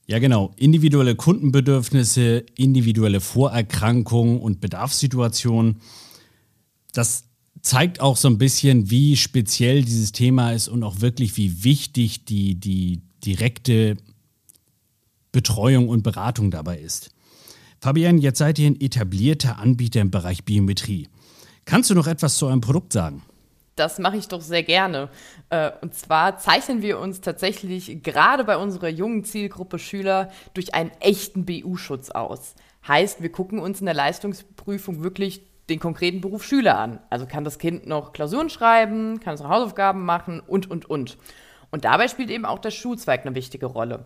Ja, 0.05 0.19
genau. 0.19 0.53
Individuelle 0.57 1.15
Kundenbedürfnisse, 1.15 2.45
individuelle 2.55 3.21
Vorerkrankungen 3.21 4.39
und 4.39 4.59
Bedarfssituationen. 4.59 5.77
Das 6.91 7.25
zeigt 7.61 8.01
auch 8.01 8.17
so 8.17 8.27
ein 8.27 8.37
bisschen, 8.37 8.89
wie 8.89 9.15
speziell 9.15 9.83
dieses 9.83 10.11
Thema 10.11 10.51
ist 10.51 10.67
und 10.67 10.83
auch 10.83 10.99
wirklich, 10.99 11.37
wie 11.37 11.63
wichtig 11.63 12.25
die, 12.25 12.55
die 12.55 13.01
direkte 13.25 13.95
Betreuung 15.31 15.87
und 15.87 16.03
Beratung 16.03 16.51
dabei 16.51 16.77
ist. 16.79 17.09
Fabian, 17.79 18.17
jetzt 18.17 18.37
seid 18.37 18.59
ihr 18.59 18.67
ein 18.67 18.79
etablierter 18.79 19.57
Anbieter 19.57 20.01
im 20.01 20.11
Bereich 20.11 20.43
Biometrie. 20.43 21.07
Kannst 21.65 21.89
du 21.89 21.95
noch 21.95 22.07
etwas 22.07 22.37
zu 22.37 22.45
eurem 22.47 22.61
Produkt 22.61 22.93
sagen? 22.93 23.23
Das 23.75 23.97
mache 23.97 24.17
ich 24.17 24.27
doch 24.27 24.41
sehr 24.41 24.63
gerne. 24.63 25.09
Äh, 25.49 25.71
und 25.81 25.95
zwar 25.95 26.37
zeichnen 26.37 26.81
wir 26.81 26.99
uns 26.99 27.21
tatsächlich 27.21 28.03
gerade 28.03 28.43
bei 28.43 28.57
unserer 28.57 28.89
jungen 28.89 29.23
Zielgruppe 29.23 29.79
Schüler 29.79 30.29
durch 30.53 30.75
einen 30.75 30.91
echten 30.99 31.45
BU-Schutz 31.45 32.11
aus. 32.11 32.55
Heißt, 32.87 33.21
wir 33.21 33.31
gucken 33.31 33.59
uns 33.59 33.79
in 33.79 33.85
der 33.85 33.95
Leistungsprüfung 33.95 35.03
wirklich 35.03 35.41
den 35.69 35.79
konkreten 35.79 36.21
Beruf 36.21 36.43
Schüler 36.43 36.77
an. 36.77 36.99
Also 37.09 37.25
kann 37.25 37.43
das 37.43 37.57
Kind 37.57 37.87
noch 37.87 38.13
Klausuren 38.13 38.49
schreiben, 38.49 39.19
kann 39.19 39.35
es 39.35 39.41
noch 39.41 39.49
Hausaufgaben 39.49 40.05
machen 40.05 40.41
und, 40.41 40.69
und, 40.69 40.89
und. 40.89 41.17
Und 41.71 41.85
dabei 41.85 42.07
spielt 42.07 42.29
eben 42.29 42.45
auch 42.45 42.59
der 42.59 42.71
Schulzweig 42.71 43.25
eine 43.25 43.35
wichtige 43.35 43.65
Rolle. 43.65 44.05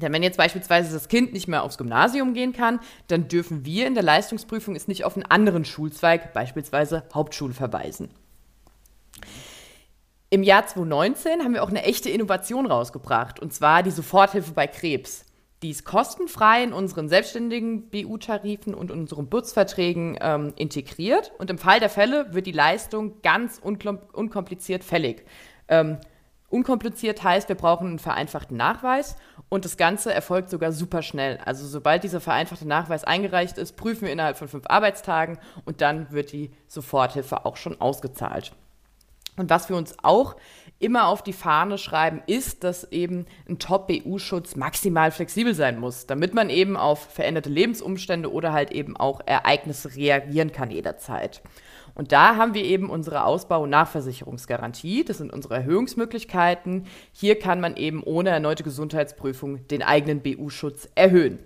Denn 0.00 0.12
wenn 0.12 0.22
jetzt 0.22 0.36
beispielsweise 0.36 0.92
das 0.92 1.08
Kind 1.08 1.32
nicht 1.32 1.48
mehr 1.48 1.62
aufs 1.62 1.78
Gymnasium 1.78 2.34
gehen 2.34 2.52
kann, 2.52 2.80
dann 3.08 3.28
dürfen 3.28 3.64
wir 3.64 3.86
in 3.86 3.94
der 3.94 4.02
Leistungsprüfung 4.02 4.76
es 4.76 4.88
nicht 4.88 5.04
auf 5.04 5.16
einen 5.16 5.24
anderen 5.24 5.64
Schulzweig, 5.64 6.32
beispielsweise 6.32 7.04
Hauptschule, 7.12 7.54
verweisen. 7.54 8.10
Im 10.28 10.42
Jahr 10.42 10.66
2019 10.66 11.44
haben 11.44 11.54
wir 11.54 11.62
auch 11.62 11.68
eine 11.68 11.84
echte 11.84 12.10
Innovation 12.10 12.66
rausgebracht, 12.66 13.38
und 13.38 13.52
zwar 13.52 13.84
die 13.84 13.92
Soforthilfe 13.92 14.52
bei 14.52 14.66
Krebs. 14.66 15.24
Die 15.62 15.70
ist 15.70 15.84
kostenfrei 15.84 16.64
in 16.64 16.72
unseren 16.72 17.08
selbstständigen 17.08 17.88
BU-Tarifen 17.90 18.74
und 18.74 18.90
unseren 18.90 19.28
Butzverträgen 19.28 20.18
ähm, 20.20 20.52
integriert. 20.56 21.32
Und 21.38 21.48
im 21.48 21.58
Fall 21.58 21.78
der 21.78 21.90
Fälle 21.90 22.34
wird 22.34 22.46
die 22.46 22.52
Leistung 22.52 23.22
ganz 23.22 23.60
unkompliziert 23.62 24.82
fällig. 24.82 25.24
Ähm, 25.68 25.98
unkompliziert 26.48 27.22
heißt, 27.22 27.48
wir 27.48 27.56
brauchen 27.56 27.86
einen 27.86 27.98
vereinfachten 28.00 28.56
Nachweis 28.56 29.16
und 29.48 29.64
das 29.64 29.76
Ganze 29.76 30.12
erfolgt 30.12 30.50
sogar 30.50 30.72
super 30.72 31.02
schnell. 31.02 31.38
Also 31.44 31.66
sobald 31.66 32.02
dieser 32.02 32.20
vereinfachte 32.20 32.66
Nachweis 32.66 33.04
eingereicht 33.04 33.58
ist, 33.58 33.76
prüfen 33.76 34.02
wir 34.02 34.12
innerhalb 34.12 34.36
von 34.36 34.48
fünf 34.48 34.64
Arbeitstagen 34.66 35.38
und 35.64 35.80
dann 35.80 36.10
wird 36.10 36.32
die 36.32 36.50
Soforthilfe 36.66 37.46
auch 37.46 37.56
schon 37.56 37.80
ausgezahlt. 37.80 38.52
Und 39.36 39.50
was 39.50 39.68
wir 39.68 39.76
uns 39.76 39.94
auch 40.02 40.36
immer 40.78 41.08
auf 41.08 41.22
die 41.22 41.32
Fahne 41.32 41.78
schreiben, 41.78 42.22
ist, 42.26 42.64
dass 42.64 42.90
eben 42.92 43.26
ein 43.48 43.58
Top-BU-Schutz 43.58 44.56
maximal 44.56 45.10
flexibel 45.10 45.54
sein 45.54 45.78
muss, 45.78 46.06
damit 46.06 46.34
man 46.34 46.50
eben 46.50 46.76
auf 46.76 47.12
veränderte 47.12 47.50
Lebensumstände 47.50 48.30
oder 48.30 48.52
halt 48.52 48.72
eben 48.72 48.96
auch 48.96 49.20
Ereignisse 49.24 49.94
reagieren 49.94 50.52
kann 50.52 50.70
jederzeit. 50.70 51.42
Und 51.94 52.12
da 52.12 52.36
haben 52.36 52.52
wir 52.52 52.62
eben 52.62 52.90
unsere 52.90 53.24
Ausbau- 53.24 53.62
und 53.62 53.70
Nachversicherungsgarantie. 53.70 55.02
Das 55.04 55.16
sind 55.16 55.32
unsere 55.32 55.54
Erhöhungsmöglichkeiten. 55.54 56.84
Hier 57.12 57.38
kann 57.38 57.58
man 57.58 57.76
eben 57.76 58.02
ohne 58.02 58.28
erneute 58.28 58.64
Gesundheitsprüfung 58.64 59.66
den 59.68 59.82
eigenen 59.82 60.20
BU-Schutz 60.20 60.90
erhöhen. 60.94 61.38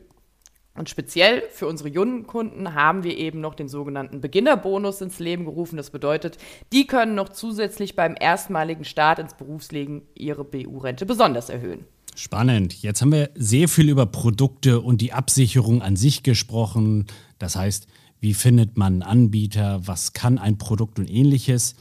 Und 0.81 0.89
speziell 0.89 1.43
für 1.53 1.67
unsere 1.67 1.91
jungen 1.91 2.27
Kunden 2.27 2.73
haben 2.73 3.05
wir 3.05 3.19
eben 3.19 3.43
noch 3.43 3.55
den 3.55 3.69
sogenannten 3.69 4.23
Beginnerbonus 4.23 5.03
ins 5.03 5.19
Leben 5.19 5.45
gerufen. 5.45 5.77
Das 5.77 5.91
bedeutet, 5.91 6.39
die 6.73 6.87
können 6.87 7.15
noch 7.15 7.29
zusätzlich 7.29 7.97
beim 7.97 8.15
erstmaligen 8.19 8.87
Start 8.87 9.19
ins 9.19 9.35
Berufsleben 9.35 10.01
ihre 10.15 10.43
BU-Rente 10.43 11.05
besonders 11.05 11.51
erhöhen. 11.51 11.85
Spannend. 12.17 12.81
Jetzt 12.81 13.03
haben 13.03 13.13
wir 13.13 13.29
sehr 13.35 13.69
viel 13.69 13.91
über 13.91 14.07
Produkte 14.07 14.81
und 14.81 15.03
die 15.03 15.13
Absicherung 15.13 15.83
an 15.83 15.97
sich 15.97 16.23
gesprochen. 16.23 17.05
Das 17.39 17.57
heißt, 17.57 17.87
wie 18.21 18.33
findet 18.33 18.79
man 18.79 18.95
einen 18.95 19.03
Anbieter, 19.03 19.87
was 19.87 20.15
kann 20.15 20.39
ein 20.39 20.57
Produkt 20.57 20.99
und 20.99 21.11
ähnliches. 21.11 21.75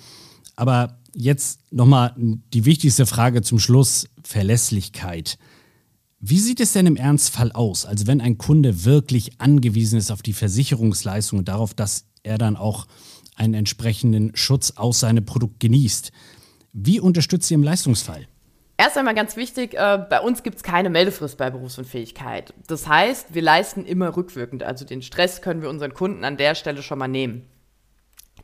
Aber 0.58 1.00
jetzt 1.16 1.62
nochmal 1.72 2.14
die 2.18 2.66
wichtigste 2.66 3.06
Frage 3.06 3.44
zum 3.44 3.60
Schluss, 3.60 4.10
Verlässlichkeit. 4.26 5.38
Wie 6.22 6.40
sieht 6.40 6.60
es 6.60 6.74
denn 6.74 6.86
im 6.86 6.98
Ernstfall 6.98 7.54
aus? 7.54 7.86
Also 7.86 8.06
wenn 8.06 8.20
ein 8.20 8.38
Kunde 8.38 8.84
wirklich 8.84 9.40
angewiesen 9.40 9.98
ist 9.98 10.12
auf 10.12 10.22
die 10.22 10.34
Versicherungsleistung 10.34 11.40
und 11.40 11.48
darauf, 11.48 11.74
dass 11.74 12.06
er 12.24 12.38
dann 12.38 12.58
auch 12.58 12.88
einen 13.36 13.54
entsprechenden 13.54 14.36
Schutz 14.36 14.72
aus 14.72 15.00
seinem 15.00 15.26
Produkt 15.26 15.62
genießt. 15.62 16.12
Wie 16.74 17.00
unterstützt 17.00 17.50
ihr 17.52 17.56
im 17.56 17.64
Leistungsfall? 17.64 18.28
Erst 18.76 18.98
einmal 18.98 19.16
ganz 19.16 19.38
wichtig, 19.38 19.76
äh, 19.76 20.06
bei 20.10 20.20
uns 20.20 20.44
gibt 20.44 20.58
es 20.58 20.64
keine 20.64 20.90
Meldefrist 20.90 21.38
bei 21.38 21.50
Berufsunfähigkeit. 21.50 22.54
Das 22.68 22.88
heißt, 22.88 23.34
wir 23.34 23.42
leisten 23.42 23.86
immer 23.86 24.16
rückwirkend. 24.16 24.64
Also 24.64 24.86
den 24.86 25.02
Stress 25.02 25.42
können 25.42 25.62
wir 25.62 25.70
unseren 25.70 25.94
Kunden 25.94 26.26
an 26.26 26.38
der 26.38 26.56
Stelle 26.56 26.82
schon 26.84 27.00
mal 27.00 27.08
nehmen. 27.08 27.46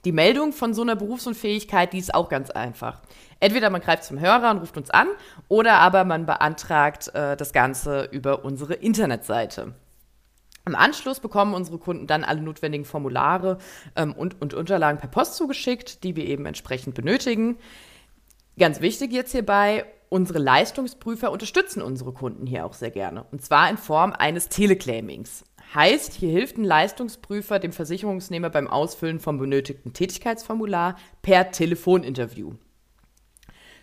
Die 0.05 0.11
Meldung 0.11 0.53
von 0.53 0.75
so 0.75 0.83
einer 0.83 0.95
Berufsunfähigkeit, 0.95 1.91
die 1.91 1.97
ist 1.97 2.13
auch 2.13 2.29
ganz 2.29 2.51
einfach. 2.51 3.01
Entweder 3.39 3.71
man 3.71 3.81
greift 3.81 4.03
zum 4.03 4.19
Hörer 4.19 4.51
und 4.51 4.59
ruft 4.59 4.77
uns 4.77 4.91
an 4.91 5.07
oder 5.47 5.79
aber 5.79 6.05
man 6.05 6.27
beantragt 6.27 7.13
äh, 7.15 7.35
das 7.35 7.53
Ganze 7.53 8.03
über 8.11 8.45
unsere 8.45 8.75
Internetseite. 8.75 9.73
Im 10.67 10.75
Anschluss 10.75 11.19
bekommen 11.19 11.55
unsere 11.55 11.79
Kunden 11.79 12.05
dann 12.05 12.23
alle 12.23 12.41
notwendigen 12.41 12.85
Formulare 12.85 13.57
ähm, 13.95 14.13
und, 14.13 14.39
und 14.41 14.53
Unterlagen 14.53 14.99
per 14.99 15.09
Post 15.09 15.35
zugeschickt, 15.35 16.03
die 16.03 16.15
wir 16.15 16.25
eben 16.25 16.45
entsprechend 16.45 16.93
benötigen. 16.93 17.57
Ganz 18.57 18.81
wichtig 18.81 19.11
jetzt 19.11 19.31
hierbei, 19.31 19.85
unsere 20.09 20.39
Leistungsprüfer 20.39 21.31
unterstützen 21.31 21.81
unsere 21.81 22.13
Kunden 22.13 22.45
hier 22.45 22.65
auch 22.65 22.73
sehr 22.73 22.91
gerne. 22.91 23.25
Und 23.31 23.43
zwar 23.43 23.69
in 23.69 23.77
Form 23.77 24.13
eines 24.13 24.49
Teleclaimings. 24.49 25.43
Heißt, 25.75 26.13
hier 26.13 26.31
hilft 26.31 26.57
ein 26.57 26.63
Leistungsprüfer 26.63 27.59
dem 27.59 27.73
Versicherungsnehmer 27.73 28.49
beim 28.49 28.67
Ausfüllen 28.67 29.19
vom 29.19 29.37
benötigten 29.37 29.91
Tätigkeitsformular 29.91 30.95
per 31.21 31.51
Telefoninterview. 31.51 32.53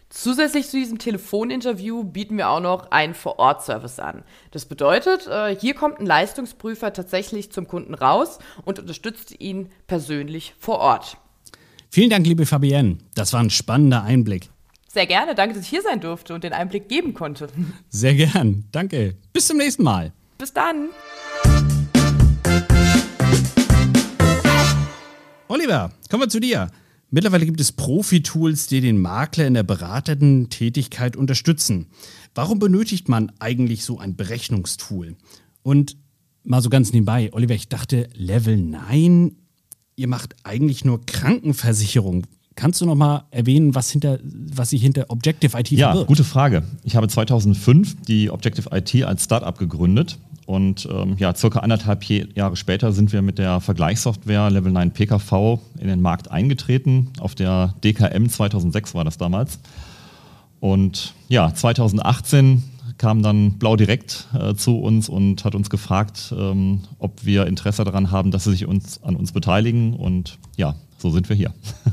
Zusätzlich 0.08 0.68
zu 0.68 0.78
diesem 0.78 0.98
Telefoninterview 0.98 2.04
bieten 2.04 2.36
wir 2.38 2.48
auch 2.48 2.60
noch 2.60 2.90
einen 2.90 3.14
Vor-Ort-Service 3.14 3.98
an. 3.98 4.24
Das 4.50 4.66
bedeutet, 4.66 5.26
äh, 5.26 5.54
hier 5.54 5.74
kommt 5.74 6.00
ein 6.00 6.06
Leistungsprüfer 6.06 6.92
tatsächlich 6.92 7.52
zum 7.52 7.68
Kunden 7.68 7.94
raus 7.94 8.38
und 8.64 8.78
unterstützt 8.78 9.38
ihn 9.40 9.70
persönlich 9.86 10.54
vor 10.58 10.78
Ort. 10.78 11.18
Vielen 11.90 12.10
Dank, 12.10 12.26
liebe 12.26 12.46
Fabienne. 12.46 12.98
Das 13.14 13.34
war 13.34 13.40
ein 13.40 13.50
spannender 13.50 14.02
Einblick. 14.02 14.48
Sehr 14.88 15.06
gerne. 15.06 15.34
Danke, 15.34 15.54
dass 15.54 15.64
ich 15.64 15.70
hier 15.70 15.82
sein 15.82 16.00
durfte 16.00 16.34
und 16.34 16.44
den 16.44 16.52
Einblick 16.52 16.88
geben 16.88 17.14
konnte. 17.14 17.48
Sehr 17.88 18.14
gern. 18.14 18.64
Danke. 18.72 19.16
Bis 19.32 19.46
zum 19.46 19.56
nächsten 19.58 19.82
Mal. 19.82 20.12
Bis 20.36 20.52
dann. 20.52 20.90
Oliver, 25.52 25.92
kommen 26.08 26.22
wir 26.22 26.28
zu 26.30 26.40
dir. 26.40 26.70
Mittlerweile 27.10 27.44
gibt 27.44 27.60
es 27.60 27.72
Profi-Tools, 27.72 28.68
die 28.68 28.80
den 28.80 28.98
Makler 29.02 29.46
in 29.46 29.52
der 29.52 29.64
beratenden 29.64 30.48
Tätigkeit 30.48 31.14
unterstützen. 31.14 31.88
Warum 32.34 32.58
benötigt 32.58 33.10
man 33.10 33.30
eigentlich 33.38 33.84
so 33.84 33.98
ein 33.98 34.16
Berechnungstool? 34.16 35.14
Und 35.62 35.98
mal 36.42 36.62
so 36.62 36.70
ganz 36.70 36.94
nebenbei, 36.94 37.28
Oliver, 37.34 37.52
ich 37.52 37.68
dachte, 37.68 38.08
Level 38.14 38.56
9, 38.56 39.36
ihr 39.96 40.08
macht 40.08 40.36
eigentlich 40.42 40.86
nur 40.86 41.04
Krankenversicherung. 41.04 42.26
Kannst 42.54 42.80
du 42.80 42.86
noch 42.86 42.94
mal 42.94 43.26
erwähnen, 43.30 43.74
was, 43.74 43.90
hinter, 43.90 44.20
was 44.22 44.70
sich 44.70 44.80
hinter 44.80 45.10
Objective 45.10 45.54
IT 45.58 45.68
verbirgt? 45.68 45.78
Ja, 45.78 46.04
gute 46.04 46.24
Frage. 46.24 46.62
Ich 46.82 46.96
habe 46.96 47.08
2005 47.08 48.04
die 48.08 48.30
Objective 48.30 48.70
IT 48.74 49.04
als 49.04 49.24
Startup 49.24 49.58
gegründet 49.58 50.16
und 50.46 50.88
ähm, 50.90 51.16
ja, 51.18 51.34
circa 51.34 51.60
anderthalb 51.60 52.04
Jahre 52.04 52.56
später 52.56 52.92
sind 52.92 53.12
wir 53.12 53.22
mit 53.22 53.38
der 53.38 53.60
Vergleichssoftware 53.60 54.50
Level 54.50 54.72
9 54.72 54.90
PKV 54.90 55.60
in 55.78 55.88
den 55.88 56.00
Markt 56.00 56.30
eingetreten. 56.30 57.10
Auf 57.20 57.34
der 57.34 57.74
DKM 57.84 58.28
2006 58.28 58.94
war 58.94 59.04
das 59.04 59.18
damals. 59.18 59.60
Und 60.60 61.14
ja, 61.28 61.52
2018 61.52 62.62
kam 62.98 63.22
dann 63.22 63.58
Blau 63.58 63.76
direkt 63.76 64.28
äh, 64.38 64.54
zu 64.54 64.78
uns 64.78 65.08
und 65.08 65.44
hat 65.44 65.54
uns 65.54 65.70
gefragt, 65.70 66.32
ähm, 66.36 66.80
ob 66.98 67.24
wir 67.24 67.46
Interesse 67.46 67.84
daran 67.84 68.10
haben, 68.10 68.30
dass 68.30 68.44
sie 68.44 68.52
sich 68.52 68.66
uns, 68.66 69.02
an 69.02 69.16
uns 69.16 69.32
beteiligen. 69.32 69.94
Und 69.94 70.38
ja, 70.56 70.74
so 70.98 71.10
sind 71.10 71.28
wir 71.28 71.36
hier. 71.36 71.52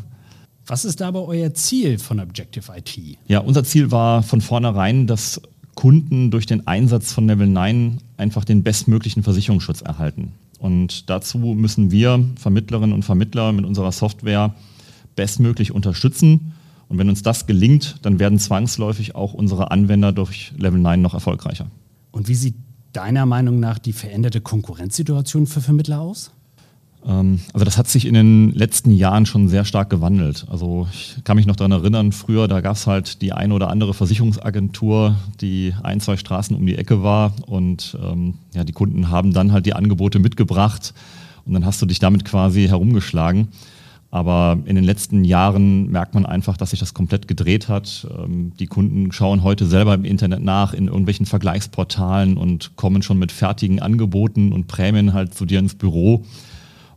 Was 0.68 0.86
ist 0.86 1.01
aber 1.01 1.25
euer 1.25 1.53
Ziel 1.56 1.98
von 1.98 2.20
Objective 2.20 2.72
IT? 2.77 3.18
Ja, 3.27 3.39
unser 3.39 3.63
Ziel 3.63 3.91
war 3.91 4.22
von 4.22 4.39
vornherein, 4.39 5.08
dass 5.08 5.41
Kunden 5.76 6.32
durch 6.32 6.46
den 6.46 6.68
Einsatz 6.68 7.14
von 7.14 7.28
Level 7.28 7.48
9 7.48 8.00
einfach 8.18 8.46
den 8.46 8.64
bestmöglichen 8.64 9.24
Versicherungsschutz 9.24 9.82
erhalten. 9.82 10.34
Und 10.60 11.10
dazu 11.10 11.38
müssen 11.38 11.92
wir 11.92 12.24
Vermittlerinnen 12.36 12.94
und 12.94 13.04
Vermittler 13.04 13.52
mit 13.54 13.66
unserer 13.66 13.92
Software 13.92 14.56
bestmöglich 15.16 15.72
unterstützen. 15.72 16.54
Und 16.90 16.98
wenn 16.98 17.10
uns 17.10 17.24
das 17.24 17.48
gelingt, 17.48 17.98
dann 18.02 18.20
werden 18.20 18.40
zwangsläufig 18.40 19.16
auch 19.16 19.34
unsere 19.34 19.72
Anwender 19.72 20.12
durch 20.12 20.54
Level 20.58 20.80
9 20.80 21.02
noch 21.02 21.14
erfolgreicher. 21.14 21.68
Und 22.12 22.28
wie 22.28 22.36
sieht 22.36 22.56
deiner 22.94 23.26
Meinung 23.26 23.60
nach 23.60 23.80
die 23.80 23.94
veränderte 23.94 24.42
Konkurrenzsituation 24.42 25.48
für 25.48 25.62
Vermittler 25.62 26.02
aus? 26.02 26.32
Ähm, 27.06 27.39
also 27.53 27.65
das 27.65 27.77
hat 27.77 27.88
sich 27.88 28.06
in 28.06 28.13
den 28.13 28.51
letzten 28.51 28.91
Jahren 28.91 29.25
schon 29.25 29.48
sehr 29.48 29.65
stark 29.65 29.89
gewandelt. 29.89 30.46
Also 30.50 30.88
ich 30.91 31.18
kann 31.24 31.38
mich 31.38 31.46
noch 31.46 31.56
daran 31.56 31.72
erinnern, 31.72 32.12
früher, 32.12 32.48
da 32.48 32.62
gab 32.62 32.75
es 32.75 32.88
halt 32.88 33.22
die 33.22 33.34
eine 33.34 33.53
oder 33.53 33.70
andere 33.70 33.94
Versicherungsagentur, 33.94 35.15
die 35.41 35.74
ein, 35.84 36.01
zwei 36.01 36.18
Straßen 36.18 36.56
um 36.56 36.65
die 36.65 36.75
Ecke 36.75 37.03
war 37.03 37.34
und 37.48 37.98
ähm, 38.03 38.36
ja, 38.53 38.63
die 38.63 38.74
Kunden 38.74 39.10
haben 39.10 39.34
dann 39.34 39.51
halt 39.51 39.65
die 39.65 39.74
Angebote 39.74 40.20
mitgebracht 40.20 40.94
und 41.46 41.53
dann 41.53 41.65
hast 41.65 41.82
du 41.82 41.86
dich 41.86 42.00
damit 42.00 42.25
quasi 42.25 42.68
herumgeschlagen. 42.68 43.50
Aber 44.12 44.58
in 44.65 44.75
den 44.75 44.84
letzten 44.84 45.24
Jahren 45.24 45.91
merkt 45.91 46.15
man 46.15 46.25
einfach, 46.25 46.58
dass 46.58 46.72
sich 46.72 46.79
das 46.79 46.96
komplett 46.96 47.27
gedreht 47.27 47.70
hat. 47.70 48.08
Ähm, 48.18 48.53
die 48.58 48.65
Kunden 48.65 49.12
schauen 49.12 49.44
heute 49.44 49.68
selber 49.68 49.94
im 49.94 50.03
Internet 50.03 50.44
nach, 50.44 50.74
in 50.74 50.88
irgendwelchen 50.88 51.27
Vergleichsportalen 51.27 52.36
und 52.36 52.75
kommen 52.75 53.03
schon 53.03 53.20
mit 53.20 53.32
fertigen 53.32 53.79
Angeboten 53.79 54.51
und 54.51 54.68
Prämien 54.68 55.13
halt 55.13 55.36
zu 55.36 55.46
dir 55.46 55.60
ins 55.60 55.75
Büro. 55.75 56.25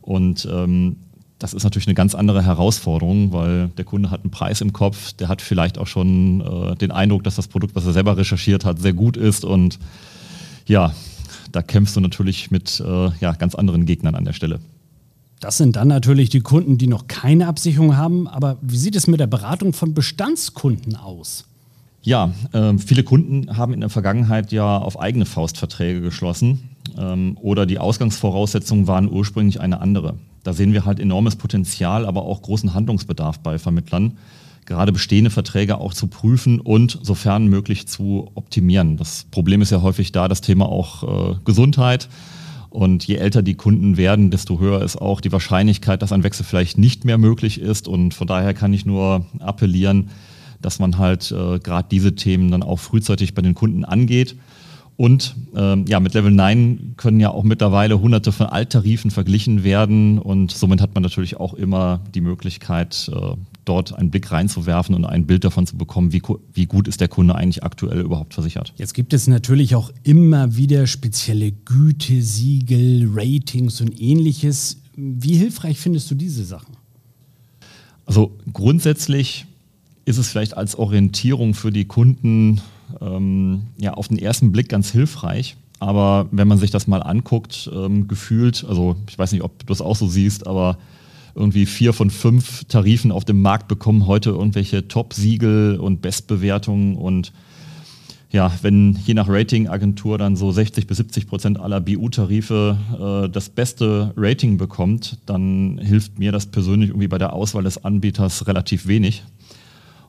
Und 0.03 0.47
ähm, 0.51 0.97
das 1.39 1.53
ist 1.53 1.63
natürlich 1.63 1.87
eine 1.87 1.95
ganz 1.95 2.15
andere 2.15 2.45
Herausforderung, 2.45 3.33
weil 3.33 3.69
der 3.69 3.85
Kunde 3.85 4.11
hat 4.11 4.21
einen 4.21 4.31
Preis 4.31 4.61
im 4.61 4.71
Kopf, 4.71 5.13
der 5.13 5.27
hat 5.27 5.41
vielleicht 5.41 5.77
auch 5.77 5.87
schon 5.87 6.41
äh, 6.41 6.75
den 6.75 6.91
Eindruck, 6.91 7.23
dass 7.23 7.35
das 7.35 7.47
Produkt, 7.47 7.75
was 7.75 7.85
er 7.85 7.93
selber 7.93 8.15
recherchiert 8.15 8.63
hat, 8.63 8.79
sehr 8.79 8.93
gut 8.93 9.17
ist. 9.17 9.43
Und 9.43 9.79
ja, 10.67 10.93
da 11.51 11.61
kämpfst 11.61 11.95
du 11.95 11.99
natürlich 11.99 12.51
mit 12.51 12.79
äh, 12.79 13.09
ja, 13.19 13.33
ganz 13.33 13.55
anderen 13.55 13.85
Gegnern 13.85 14.15
an 14.15 14.25
der 14.25 14.33
Stelle. 14.33 14.59
Das 15.39 15.57
sind 15.57 15.75
dann 15.75 15.89
natürlich 15.89 16.29
die 16.29 16.39
Kunden, 16.39 16.77
die 16.77 16.87
noch 16.87 17.07
keine 17.07 17.47
Absicherung 17.47 17.97
haben. 17.97 18.29
Aber 18.29 18.57
wie 18.61 18.77
sieht 18.77 18.95
es 18.95 19.07
mit 19.07 19.19
der 19.19 19.27
Beratung 19.27 19.73
von 19.73 19.93
Bestandskunden 19.93 20.95
aus? 20.95 21.45
Ja, 22.03 22.33
äh, 22.51 22.77
viele 22.77 23.03
Kunden 23.03 23.55
haben 23.55 23.73
in 23.73 23.79
der 23.79 23.89
Vergangenheit 23.89 24.51
ja 24.51 24.77
auf 24.77 24.99
eigene 24.99 25.25
Faustverträge 25.25 26.01
geschlossen 26.01 26.69
ähm, 26.97 27.37
oder 27.41 27.65
die 27.65 27.79
Ausgangsvoraussetzungen 27.79 28.87
waren 28.87 29.09
ursprünglich 29.09 29.61
eine 29.61 29.79
andere. 29.79 30.15
Da 30.43 30.51
sehen 30.51 30.73
wir 30.73 30.83
halt 30.83 30.99
enormes 30.99 31.37
Potenzial, 31.37 32.05
aber 32.05 32.23
auch 32.23 32.41
großen 32.41 32.73
Handlungsbedarf 32.73 33.39
bei 33.39 33.57
Vermittlern, 33.57 34.17
gerade 34.65 34.91
bestehende 34.91 35.29
Verträge 35.29 35.77
auch 35.77 35.93
zu 35.93 36.07
prüfen 36.07 36.59
und 36.59 36.99
sofern 37.01 37.47
möglich 37.47 37.87
zu 37.87 38.29
optimieren. 38.35 38.97
Das 38.97 39.25
Problem 39.31 39.61
ist 39.61 39.71
ja 39.71 39.81
häufig 39.81 40.11
da 40.11 40.27
das 40.27 40.41
Thema 40.41 40.67
auch 40.67 41.31
äh, 41.31 41.35
Gesundheit. 41.45 42.09
Und 42.69 43.05
je 43.05 43.17
älter 43.17 43.43
die 43.43 43.53
Kunden 43.53 43.97
werden, 43.97 44.31
desto 44.31 44.59
höher 44.59 44.81
ist 44.81 44.99
auch 44.99 45.21
die 45.21 45.31
Wahrscheinlichkeit, 45.31 46.01
dass 46.01 46.11
ein 46.11 46.23
Wechsel 46.23 46.43
vielleicht 46.43 46.79
nicht 46.79 47.05
mehr 47.05 47.19
möglich 47.19 47.61
ist. 47.61 47.87
Und 47.87 48.15
von 48.15 48.25
daher 48.25 48.55
kann 48.55 48.73
ich 48.73 48.83
nur 48.83 49.27
appellieren, 49.39 50.09
dass 50.63 50.79
man 50.79 50.97
halt 50.97 51.31
äh, 51.31 51.59
gerade 51.59 51.87
diese 51.89 52.15
Themen 52.15 52.49
dann 52.51 52.63
auch 52.63 52.79
frühzeitig 52.79 53.35
bei 53.35 53.41
den 53.41 53.53
Kunden 53.53 53.85
angeht. 53.85 54.35
Und 54.95 55.35
ähm, 55.55 55.85
ja, 55.87 55.99
mit 55.99 56.13
Level 56.13 56.31
9 56.31 56.93
können 56.97 57.19
ja 57.19 57.29
auch 57.29 57.43
mittlerweile 57.43 57.99
hunderte 57.99 58.31
von 58.31 58.45
Alttarifen 58.45 59.09
verglichen 59.09 59.63
werden 59.63 60.19
und 60.19 60.51
somit 60.51 60.81
hat 60.81 60.93
man 60.93 61.01
natürlich 61.01 61.37
auch 61.37 61.55
immer 61.55 62.01
die 62.13 62.21
Möglichkeit, 62.21 63.09
äh, 63.11 63.35
dort 63.65 63.97
einen 63.97 64.11
Blick 64.11 64.31
reinzuwerfen 64.31 64.93
und 64.93 65.05
ein 65.05 65.25
Bild 65.25 65.45
davon 65.45 65.65
zu 65.65 65.77
bekommen, 65.77 66.13
wie, 66.13 66.21
wie 66.53 66.65
gut 66.65 66.87
ist 66.87 67.01
der 67.01 67.07
Kunde 67.07 67.33
eigentlich 67.33 67.63
aktuell 67.63 68.01
überhaupt 68.01 68.35
versichert. 68.35 68.73
Jetzt 68.77 68.93
gibt 68.93 69.13
es 69.13 69.27
natürlich 69.27 69.75
auch 69.75 69.91
immer 70.03 70.55
wieder 70.55 70.85
spezielle 70.85 71.51
Gütesiegel, 71.51 73.09
Ratings 73.13 73.81
und 73.81 73.99
ähnliches. 73.99 74.77
Wie 74.95 75.35
hilfreich 75.35 75.79
findest 75.79 76.11
du 76.11 76.15
diese 76.15 76.43
Sachen? 76.43 76.77
Also 78.05 78.37
grundsätzlich 78.51 79.47
ist 80.05 80.17
es 80.17 80.29
vielleicht 80.29 80.57
als 80.57 80.75
Orientierung 80.75 81.53
für 81.53 81.71
die 81.71 81.85
Kunden 81.85 82.61
ähm, 83.01 83.63
ja, 83.77 83.93
auf 83.93 84.07
den 84.07 84.17
ersten 84.17 84.51
Blick 84.51 84.69
ganz 84.69 84.91
hilfreich. 84.91 85.55
Aber 85.79 86.27
wenn 86.31 86.47
man 86.47 86.57
sich 86.57 86.71
das 86.71 86.87
mal 86.87 87.01
anguckt, 87.01 87.69
ähm, 87.73 88.07
gefühlt, 88.07 88.65
also 88.67 88.95
ich 89.09 89.17
weiß 89.17 89.31
nicht, 89.33 89.43
ob 89.43 89.59
du 89.59 89.65
das 89.65 89.81
auch 89.81 89.95
so 89.95 90.07
siehst, 90.07 90.47
aber 90.47 90.77
irgendwie 91.35 91.65
vier 91.65 91.93
von 91.93 92.09
fünf 92.09 92.63
Tarifen 92.65 93.11
auf 93.11 93.25
dem 93.25 93.41
Markt 93.41 93.67
bekommen 93.67 94.07
heute 94.07 94.29
irgendwelche 94.29 94.87
Top-Siegel 94.87 95.77
und 95.79 96.01
Bestbewertungen 96.01 96.95
und 96.95 97.33
ja, 98.31 98.51
wenn 98.63 98.97
je 99.05 99.13
nach 99.13 99.29
Ratingagentur 99.29 100.17
dann 100.17 100.35
so 100.35 100.51
60 100.51 100.87
bis 100.87 100.97
70 100.97 101.27
Prozent 101.27 101.59
aller 101.59 101.79
BU-Tarife 101.79 102.77
äh, 103.27 103.29
das 103.29 103.49
beste 103.49 104.11
Rating 104.17 104.57
bekommt, 104.57 105.19
dann 105.27 105.77
hilft 105.77 106.17
mir 106.17 106.31
das 106.31 106.47
persönlich 106.47 106.89
irgendwie 106.89 107.07
bei 107.07 107.19
der 107.19 107.33
Auswahl 107.33 107.63
des 107.63 107.85
Anbieters 107.85 108.47
relativ 108.47 108.87
wenig. 108.87 109.23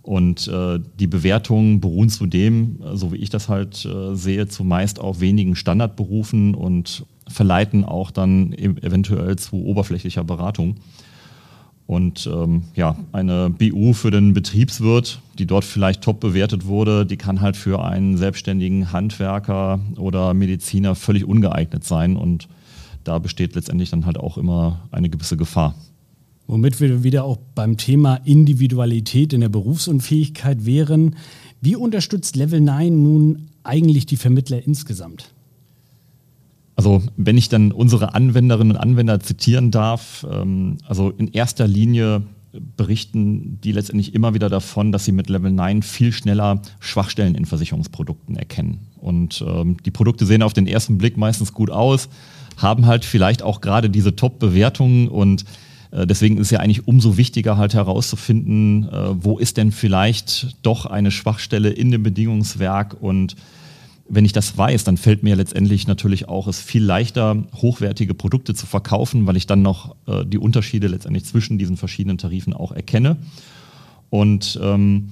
Und 0.04 0.48
äh, 0.48 0.80
die 1.00 1.06
Bewertungen 1.06 1.80
beruhen 1.80 2.10
zudem, 2.10 2.78
so 2.92 3.12
wie 3.12 3.16
ich 3.16 3.30
das 3.30 3.48
halt 3.48 3.86
äh, 3.86 4.14
sehe, 4.14 4.46
zumeist 4.46 5.00
auf 5.00 5.20
wenigen 5.20 5.56
Standardberufen 5.56 6.54
und 6.54 7.06
verleiten 7.26 7.86
auch 7.86 8.10
dann 8.10 8.52
e-, 8.52 8.86
eventuell 8.86 9.36
zu 9.36 9.56
oberflächlicher 9.64 10.22
Beratung. 10.22 10.76
Und 11.86 12.26
ähm, 12.30 12.64
ja, 12.74 12.96
eine 13.12 13.48
BU 13.48 13.94
für 13.94 14.10
den 14.10 14.34
Betriebswirt, 14.34 15.20
die 15.38 15.46
dort 15.46 15.64
vielleicht 15.64 16.02
top 16.02 16.20
bewertet 16.20 16.66
wurde, 16.66 17.06
die 17.06 17.16
kann 17.16 17.40
halt 17.40 17.56
für 17.56 17.82
einen 17.82 18.18
selbstständigen 18.18 18.92
Handwerker 18.92 19.80
oder 19.96 20.34
Mediziner 20.34 20.94
völlig 20.96 21.24
ungeeignet 21.24 21.82
sein. 21.84 22.16
Und 22.16 22.48
da 23.04 23.18
besteht 23.18 23.54
letztendlich 23.54 23.88
dann 23.88 24.04
halt 24.04 24.18
auch 24.18 24.36
immer 24.36 24.80
eine 24.92 25.08
gewisse 25.08 25.38
Gefahr. 25.38 25.74
Womit 26.46 26.80
wir 26.80 27.02
wieder 27.02 27.24
auch 27.24 27.38
beim 27.54 27.76
Thema 27.76 28.16
Individualität 28.24 29.32
in 29.32 29.40
der 29.40 29.48
Berufsunfähigkeit 29.48 30.66
wären. 30.66 31.16
Wie 31.60 31.76
unterstützt 31.76 32.36
Level 32.36 32.60
9 32.60 33.02
nun 33.02 33.48
eigentlich 33.62 34.06
die 34.06 34.16
Vermittler 34.16 34.64
insgesamt? 34.64 35.32
Also 36.76 37.02
wenn 37.16 37.38
ich 37.38 37.48
dann 37.48 37.72
unsere 37.72 38.14
Anwenderinnen 38.14 38.76
und 38.76 38.82
Anwender 38.82 39.20
zitieren 39.20 39.70
darf, 39.70 40.26
ähm, 40.30 40.78
also 40.86 41.10
in 41.10 41.28
erster 41.28 41.66
Linie 41.66 42.22
berichten 42.76 43.58
die 43.62 43.72
letztendlich 43.72 44.14
immer 44.14 44.34
wieder 44.34 44.48
davon, 44.48 44.92
dass 44.92 45.04
sie 45.04 45.12
mit 45.12 45.28
Level 45.28 45.50
9 45.50 45.82
viel 45.82 46.12
schneller 46.12 46.62
Schwachstellen 46.80 47.34
in 47.34 47.46
Versicherungsprodukten 47.46 48.36
erkennen. 48.36 48.86
Und 48.98 49.44
ähm, 49.46 49.76
die 49.84 49.90
Produkte 49.90 50.26
sehen 50.26 50.42
auf 50.42 50.52
den 50.52 50.66
ersten 50.66 50.98
Blick 50.98 51.16
meistens 51.16 51.52
gut 51.52 51.70
aus, 51.70 52.08
haben 52.56 52.86
halt 52.86 53.04
vielleicht 53.04 53.42
auch 53.42 53.60
gerade 53.60 53.90
diese 53.90 54.14
Top-Bewertungen 54.14 55.08
und 55.08 55.44
deswegen 56.06 56.36
ist 56.38 56.48
es 56.48 56.50
ja 56.50 56.60
eigentlich 56.60 56.88
umso 56.88 57.16
wichtiger 57.16 57.56
halt 57.56 57.74
herauszufinden, 57.74 58.88
äh, 58.88 59.24
wo 59.24 59.38
ist 59.38 59.56
denn 59.56 59.72
vielleicht 59.72 60.56
doch 60.62 60.86
eine 60.86 61.10
Schwachstelle 61.10 61.70
in 61.70 61.90
dem 61.90 62.02
Bedingungswerk 62.02 62.96
und 63.00 63.36
wenn 64.06 64.24
ich 64.24 64.32
das 64.32 64.56
weiß, 64.58 64.84
dann 64.84 64.96
fällt 64.96 65.22
mir 65.22 65.34
letztendlich 65.34 65.86
natürlich 65.86 66.28
auch 66.28 66.46
es 66.46 66.60
viel 66.60 66.84
leichter, 66.84 67.42
hochwertige 67.54 68.12
Produkte 68.12 68.54
zu 68.54 68.66
verkaufen, 68.66 69.26
weil 69.26 69.36
ich 69.36 69.46
dann 69.46 69.62
noch 69.62 69.96
äh, 70.06 70.26
die 70.26 70.38
Unterschiede 70.38 70.88
letztendlich 70.88 71.24
zwischen 71.24 71.58
diesen 71.58 71.76
verschiedenen 71.76 72.18
Tarifen 72.18 72.52
auch 72.52 72.72
erkenne. 72.72 73.16
Und 74.10 74.58
ähm, 74.62 75.08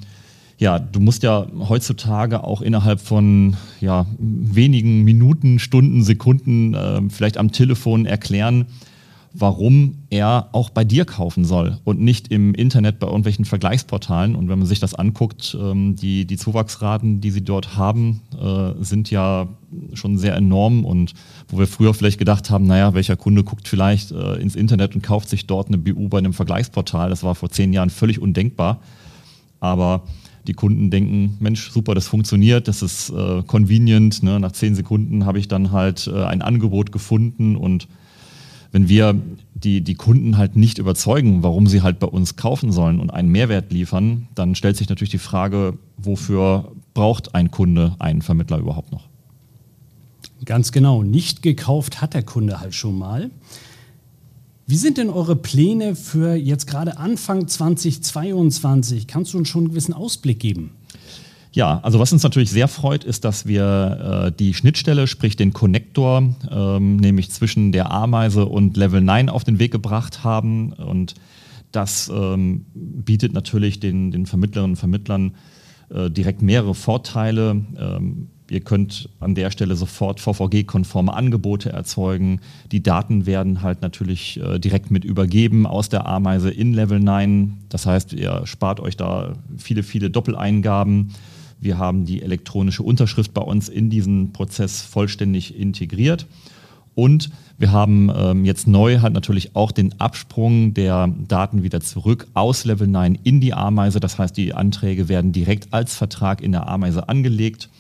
ja, 0.59 0.79
du 0.79 1.01
musst 1.01 1.23
ja 1.23 1.47
heutzutage 1.69 2.45
auch 2.45 2.61
innerhalb 2.61 3.01
von 3.01 3.57
ja, 3.81 4.07
wenigen 4.19 5.03
Minuten, 5.05 5.59
Stunden, 5.59 6.05
Sekunden 6.05 6.75
äh, 6.75 7.01
vielleicht 7.09 7.39
am 7.39 7.51
Telefon 7.51 8.05
erklären, 8.05 8.67
warum 9.35 9.99
er 10.11 10.49
auch 10.53 10.71
bei 10.71 10.85
dir 10.85 11.05
kaufen 11.05 11.45
soll 11.45 11.79
und 11.85 12.01
nicht 12.01 12.29
im 12.29 12.55
Internet 12.55 12.99
bei 12.99 13.07
irgendwelchen 13.07 13.45
Vergleichsportalen. 13.45 14.37
Und 14.37 14.49
wenn 14.49 14.59
man 14.59 14.69
sich 14.69 14.79
das 14.79 14.95
anguckt, 14.95 15.57
ähm, 15.59 15.97
die, 15.97 16.27
die 16.27 16.37
Zuwachsraten, 16.37 17.21
die 17.21 17.31
sie 17.31 17.43
dort 17.43 17.77
haben, 17.77 18.21
äh, 18.39 18.73
sind 18.83 19.11
ja 19.11 19.49
schon 19.95 20.19
sehr 20.19 20.37
enorm. 20.37 20.85
Und 20.85 21.15
wo 21.49 21.59
wir 21.59 21.67
früher 21.67 21.95
vielleicht 21.95 22.19
gedacht 22.19 22.51
haben, 22.51 22.67
naja, 22.67 22.93
welcher 22.93 23.17
Kunde 23.17 23.43
guckt 23.43 23.69
vielleicht 23.69 24.13
äh, 24.13 24.35
ins 24.35 24.55
Internet 24.55 24.95
und 24.95 25.03
kauft 25.03 25.31
sich 25.31 25.47
dort 25.47 25.69
eine 25.69 25.79
BU 25.79 26.09
bei 26.09 26.19
einem 26.19 26.35
Vergleichsportal, 26.35 27.09
das 27.09 27.23
war 27.23 27.35
vor 27.35 27.51
zehn 27.51 27.73
Jahren 27.73 27.91
völlig 27.91 28.21
undenkbar. 28.21 28.81
Aber 29.61 30.03
die 30.47 30.55
Kunden 30.55 30.91
denken, 30.91 31.37
Mensch, 31.41 31.71
super, 31.71 31.95
das 31.95 32.07
funktioniert, 32.07 32.69
das 32.69 32.83
ist 32.83 33.11
äh, 33.11 33.43
convenient. 33.47 34.23
Ne? 34.23 34.41
Nach 34.41 34.53
zehn 34.53 34.75
Sekunden 34.75 35.25
habe 35.25 35.39
ich 35.39 35.49
dann 35.49 35.71
halt 35.73 36.09
ein 36.09 36.43
Angebot 36.43 36.93
gefunden 36.93 37.57
und 37.57 37.87
wenn 38.73 38.89
wir 38.89 39.21
die, 39.55 39.83
die 39.83 39.95
Kunden 39.95 40.39
halt 40.39 40.57
nicht 40.57 40.79
überzeugen, 40.79 41.43
warum 41.43 41.67
sie 41.67 41.83
halt 41.83 41.99
bei 42.01 42.07
uns 42.07 42.37
kaufen 42.37 42.73
sollen 42.73 42.99
und 42.99 43.11
einen 43.11 43.29
Mehrwert 43.29 43.71
liefern, 43.71 44.29
dann 44.35 44.55
stellt 44.55 44.77
sich 44.77 44.89
natürlich 44.89 45.11
die 45.11 45.19
Frage, 45.19 45.79
wofür 45.99 46.73
braucht 46.95 47.35
ein 47.35 47.51
Kunde 47.51 47.95
einen 47.99 48.23
Vermittler 48.23 48.59
überhaupt 48.59 48.91
noch? 48.91 49.09
Ganz 50.45 50.73
genau, 50.73 51.03
nicht 51.03 51.43
gekauft 51.43 52.01
hat 52.01 52.15
der 52.15 52.25
Kunde 52.25 52.61
halt 52.61 52.75
schon 52.75 52.99
mal. 52.99 53.31
Wie 54.67 54.77
sind 54.77 54.97
denn 54.97 55.11
eure 55.11 55.37
Pläne 55.37 55.95
für 55.95 56.35
jetzt 56.35 56.67
gerade 56.67 56.97
Anfang 56.97 57.47
2022? 57.47 59.07
Kannst 59.07 59.35
du 59.35 59.39
uns 59.39 59.49
schon 59.49 59.65
einen 59.65 59.71
gewissen 59.71 59.93
Ausblick 59.93 60.41
geben? 60.41 60.71
Ja, 61.55 61.81
also 61.83 61.99
was 61.99 62.13
uns 62.13 62.23
natürlich 62.23 62.51
sehr 62.51 62.67
freut, 62.67 63.05
ist, 63.05 63.25
dass 63.25 63.47
wir 63.47 64.27
äh, 64.27 64.33
die 64.33 64.55
Schnittstelle, 64.55 65.07
sprich 65.07 65.37
den 65.37 65.53
Connector, 65.53 66.35
ähm, 66.51 66.97
nämlich 66.97 67.31
zwischen 67.31 67.73
der 67.73 67.91
Ameise 67.91 68.47
und 68.47 68.77
Level 68.77 69.03
9 69.03 69.29
auf 69.29 69.45
den 69.45 69.59
Weg 69.59 69.71
gebracht 69.71 70.25
haben. 70.25 70.73
Und 70.73 71.15
das 71.71 72.11
ähm, 72.15 72.65
bietet 72.75 73.35
natürlich 73.35 73.81
den, 73.81 74.11
den 74.11 74.25
Vermittlerinnen 74.25 74.73
und 74.73 74.77
Vermittlern 74.77 75.35
äh, 75.91 76.11
direkt 76.11 76.41
mehrere 76.41 76.75
Vorteile. 76.75 77.63
Ähm, 77.79 78.29
Ihr 78.53 78.61
könnt 78.61 79.09
an 79.19 79.35
der 79.35 79.51
Stelle 79.51 79.77
sofort 79.77 80.21
VVG-konforme 80.21 81.15
Angebote 81.15 81.73
erzeugen. 81.73 82.43
Die 82.71 82.83
Daten 82.83 83.25
werden 83.25 83.63
halt 83.63 83.81
natürlich 83.81 84.39
äh, 84.41 84.59
direkt 84.59 84.91
mit 84.91 85.07
übergeben 85.07 85.67
aus 85.67 85.89
der 85.89 86.07
Ameise 86.07 86.51
in 86.51 86.75
Level 86.75 87.01
9. 87.01 87.65
Das 87.71 87.87
heißt, 87.87 88.13
ihr 88.13 88.43
spart 88.45 88.79
euch 88.81 88.99
da 88.99 89.33
viele, 89.57 89.83
viele 89.83 90.11
Doppeleingaben. 90.11 91.15
Wir 91.63 91.79
haben 91.79 92.05
die 92.05 92.23
elektronische 92.23 92.83
Unterschrift 92.83 93.33
bei 93.33 93.41
uns 93.41 93.69
in 93.69 93.89
diesen 93.89 94.33
Prozess 94.33 94.83
vollständig 94.83 95.57
integriert. 95.57 96.27
Und 96.95 97.31
wir 97.57 97.71
haben 97.71 98.11
ähm, 98.15 98.45
jetzt 98.45 98.67
neu 98.67 99.01
halt 99.01 99.15
natürlich 99.15 99.55
auch 99.55 99.71
den 99.71 99.99
Absprung 100.01 100.75
der 100.75 101.09
Daten 101.29 101.63
wieder 101.63 101.81
zurück 101.81 102.27
aus 102.35 102.65
Level 102.65 102.89
9 102.89 103.17
in 103.23 103.41
die 103.41 103.55
Ameise. 103.55 104.01
Das 104.01 104.19
heißt, 104.19 104.37
die 104.37 104.53
Anträge 104.53 105.09
werden 105.09 105.33
direkt 105.33 105.73
als 105.73 105.95
Vertrag 105.95 106.43
in 106.43 106.53
der 106.53 106.69
Ameise 106.69 107.09
angelegt. 107.09 107.71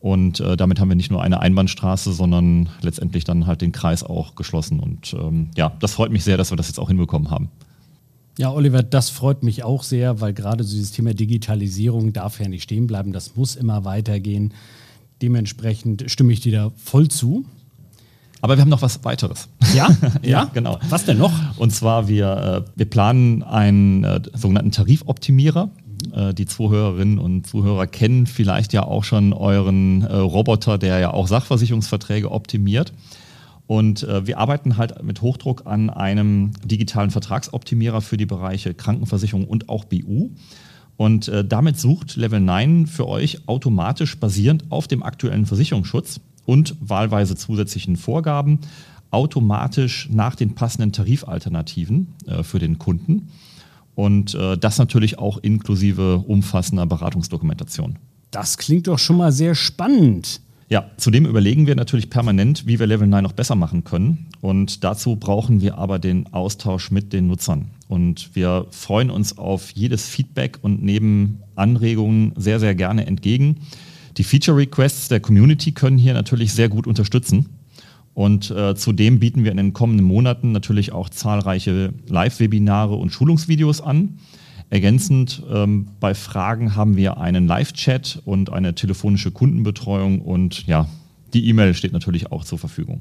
Und 0.00 0.40
äh, 0.40 0.56
damit 0.56 0.80
haben 0.80 0.88
wir 0.88 0.96
nicht 0.96 1.10
nur 1.10 1.22
eine 1.22 1.40
Einbahnstraße, 1.40 2.14
sondern 2.14 2.70
letztendlich 2.80 3.24
dann 3.24 3.46
halt 3.46 3.60
den 3.60 3.72
Kreis 3.72 4.02
auch 4.02 4.34
geschlossen. 4.34 4.80
Und 4.80 5.12
ähm, 5.12 5.50
ja, 5.56 5.72
das 5.78 5.92
freut 5.92 6.10
mich 6.10 6.24
sehr, 6.24 6.38
dass 6.38 6.50
wir 6.50 6.56
das 6.56 6.68
jetzt 6.68 6.80
auch 6.80 6.88
hinbekommen 6.88 7.30
haben. 7.30 7.50
Ja, 8.40 8.50
Oliver, 8.50 8.82
das 8.82 9.10
freut 9.10 9.42
mich 9.42 9.64
auch 9.64 9.82
sehr, 9.82 10.22
weil 10.22 10.32
gerade 10.32 10.64
so 10.64 10.72
dieses 10.74 10.92
Thema 10.92 11.12
Digitalisierung 11.12 12.14
darf 12.14 12.40
ja 12.40 12.48
nicht 12.48 12.62
stehen 12.62 12.86
bleiben. 12.86 13.12
Das 13.12 13.36
muss 13.36 13.54
immer 13.54 13.84
weitergehen. 13.84 14.54
Dementsprechend 15.20 16.10
stimme 16.10 16.32
ich 16.32 16.40
dir 16.40 16.52
da 16.52 16.72
voll 16.82 17.08
zu. 17.08 17.44
Aber 18.40 18.56
wir 18.56 18.62
haben 18.62 18.70
noch 18.70 18.80
was 18.80 19.04
weiteres. 19.04 19.48
Ja? 19.74 19.88
ja, 20.22 20.22
ja, 20.22 20.44
genau. 20.54 20.78
Was 20.88 21.04
denn 21.04 21.18
noch? 21.18 21.34
Und 21.58 21.74
zwar, 21.74 22.08
wir, 22.08 22.64
äh, 22.66 22.70
wir 22.76 22.86
planen 22.86 23.42
einen 23.42 24.04
äh, 24.04 24.22
sogenannten 24.32 24.70
Tarifoptimierer. 24.70 25.68
Äh, 26.14 26.32
die 26.32 26.46
Zuhörerinnen 26.46 27.18
und 27.18 27.46
Zuhörer 27.46 27.86
kennen 27.86 28.26
vielleicht 28.26 28.72
ja 28.72 28.84
auch 28.84 29.04
schon 29.04 29.34
euren 29.34 30.00
äh, 30.00 30.16
Roboter, 30.16 30.78
der 30.78 30.98
ja 30.98 31.12
auch 31.12 31.28
Sachversicherungsverträge 31.28 32.32
optimiert. 32.32 32.94
Und 33.70 34.02
äh, 34.02 34.26
wir 34.26 34.38
arbeiten 34.38 34.78
halt 34.78 35.00
mit 35.04 35.22
Hochdruck 35.22 35.64
an 35.64 35.90
einem 35.90 36.50
digitalen 36.64 37.12
Vertragsoptimierer 37.12 38.00
für 38.00 38.16
die 38.16 38.26
Bereiche 38.26 38.74
Krankenversicherung 38.74 39.44
und 39.44 39.68
auch 39.68 39.84
BU. 39.84 40.30
Und 40.96 41.28
äh, 41.28 41.44
damit 41.44 41.78
sucht 41.78 42.16
Level 42.16 42.40
9 42.40 42.88
für 42.88 43.06
euch 43.06 43.46
automatisch 43.46 44.18
basierend 44.18 44.64
auf 44.70 44.88
dem 44.88 45.04
aktuellen 45.04 45.46
Versicherungsschutz 45.46 46.18
und 46.46 46.74
wahlweise 46.80 47.36
zusätzlichen 47.36 47.94
Vorgaben 47.94 48.58
automatisch 49.12 50.08
nach 50.10 50.34
den 50.34 50.56
passenden 50.56 50.90
Tarifalternativen 50.90 52.08
äh, 52.26 52.42
für 52.42 52.58
den 52.58 52.80
Kunden. 52.80 53.28
Und 53.94 54.34
äh, 54.34 54.58
das 54.58 54.78
natürlich 54.78 55.20
auch 55.20 55.38
inklusive 55.38 56.18
umfassender 56.18 56.86
Beratungsdokumentation. 56.86 58.00
Das 58.32 58.58
klingt 58.58 58.88
doch 58.88 58.98
schon 58.98 59.18
mal 59.18 59.30
sehr 59.30 59.54
spannend. 59.54 60.40
Ja, 60.72 60.88
zudem 60.98 61.26
überlegen 61.26 61.66
wir 61.66 61.74
natürlich 61.74 62.10
permanent, 62.10 62.64
wie 62.64 62.78
wir 62.78 62.86
Level 62.86 63.08
9 63.08 63.24
noch 63.24 63.32
besser 63.32 63.56
machen 63.56 63.82
können. 63.82 64.28
Und 64.40 64.84
dazu 64.84 65.16
brauchen 65.16 65.60
wir 65.60 65.76
aber 65.78 65.98
den 65.98 66.32
Austausch 66.32 66.92
mit 66.92 67.12
den 67.12 67.26
Nutzern. 67.26 67.70
Und 67.88 68.30
wir 68.34 68.66
freuen 68.70 69.10
uns 69.10 69.36
auf 69.36 69.72
jedes 69.72 70.08
Feedback 70.08 70.60
und 70.62 70.80
nehmen 70.80 71.42
Anregungen 71.56 72.34
sehr, 72.36 72.60
sehr 72.60 72.76
gerne 72.76 73.04
entgegen. 73.08 73.56
Die 74.16 74.22
Feature 74.22 74.58
Requests 74.58 75.08
der 75.08 75.18
Community 75.18 75.72
können 75.72 75.98
hier 75.98 76.14
natürlich 76.14 76.52
sehr 76.52 76.68
gut 76.68 76.86
unterstützen. 76.86 77.46
Und 78.14 78.52
äh, 78.52 78.76
zudem 78.76 79.18
bieten 79.18 79.42
wir 79.42 79.50
in 79.50 79.56
den 79.56 79.72
kommenden 79.72 80.06
Monaten 80.06 80.52
natürlich 80.52 80.92
auch 80.92 81.08
zahlreiche 81.08 81.92
Live-Webinare 82.06 82.94
und 82.94 83.10
Schulungsvideos 83.10 83.80
an. 83.80 84.20
Ergänzend 84.70 85.42
ähm, 85.52 85.88
bei 85.98 86.14
Fragen 86.14 86.76
haben 86.76 86.96
wir 86.96 87.18
einen 87.18 87.48
Live-Chat 87.48 88.22
und 88.24 88.52
eine 88.52 88.76
telefonische 88.76 89.32
Kundenbetreuung 89.32 90.20
und 90.20 90.64
ja, 90.68 90.86
die 91.34 91.48
E-Mail 91.48 91.74
steht 91.74 91.92
natürlich 91.92 92.30
auch 92.30 92.44
zur 92.44 92.58
Verfügung. 92.58 93.00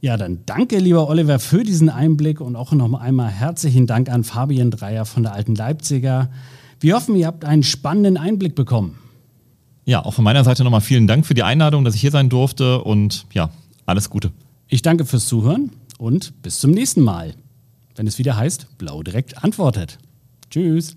Ja, 0.00 0.16
dann 0.16 0.40
danke, 0.46 0.78
lieber 0.78 1.08
Oliver, 1.08 1.38
für 1.38 1.64
diesen 1.64 1.90
Einblick 1.90 2.40
und 2.40 2.56
auch 2.56 2.72
noch 2.72 2.92
einmal 2.94 3.30
herzlichen 3.30 3.86
Dank 3.86 4.08
an 4.08 4.24
Fabian 4.24 4.70
Dreier 4.70 5.04
von 5.04 5.22
der 5.22 5.34
Alten 5.34 5.54
Leipziger. 5.54 6.30
Wir 6.80 6.96
hoffen, 6.96 7.14
ihr 7.14 7.26
habt 7.26 7.44
einen 7.44 7.62
spannenden 7.62 8.16
Einblick 8.16 8.54
bekommen. 8.54 8.98
Ja, 9.84 10.04
auch 10.04 10.14
von 10.14 10.24
meiner 10.24 10.44
Seite 10.44 10.64
nochmal 10.64 10.80
vielen 10.80 11.06
Dank 11.06 11.26
für 11.26 11.34
die 11.34 11.42
Einladung, 11.42 11.84
dass 11.84 11.94
ich 11.94 12.00
hier 12.00 12.10
sein 12.10 12.30
durfte 12.30 12.82
und 12.82 13.26
ja, 13.32 13.50
alles 13.84 14.10
Gute. 14.10 14.32
Ich 14.66 14.80
danke 14.80 15.04
fürs 15.04 15.26
Zuhören 15.26 15.70
und 15.98 16.42
bis 16.42 16.58
zum 16.58 16.70
nächsten 16.70 17.02
Mal, 17.02 17.34
wenn 17.96 18.06
es 18.06 18.18
wieder 18.18 18.36
heißt, 18.36 18.78
Blau 18.78 19.02
direkt 19.02 19.44
antwortet. 19.44 19.98
Tschüss. 20.52 20.94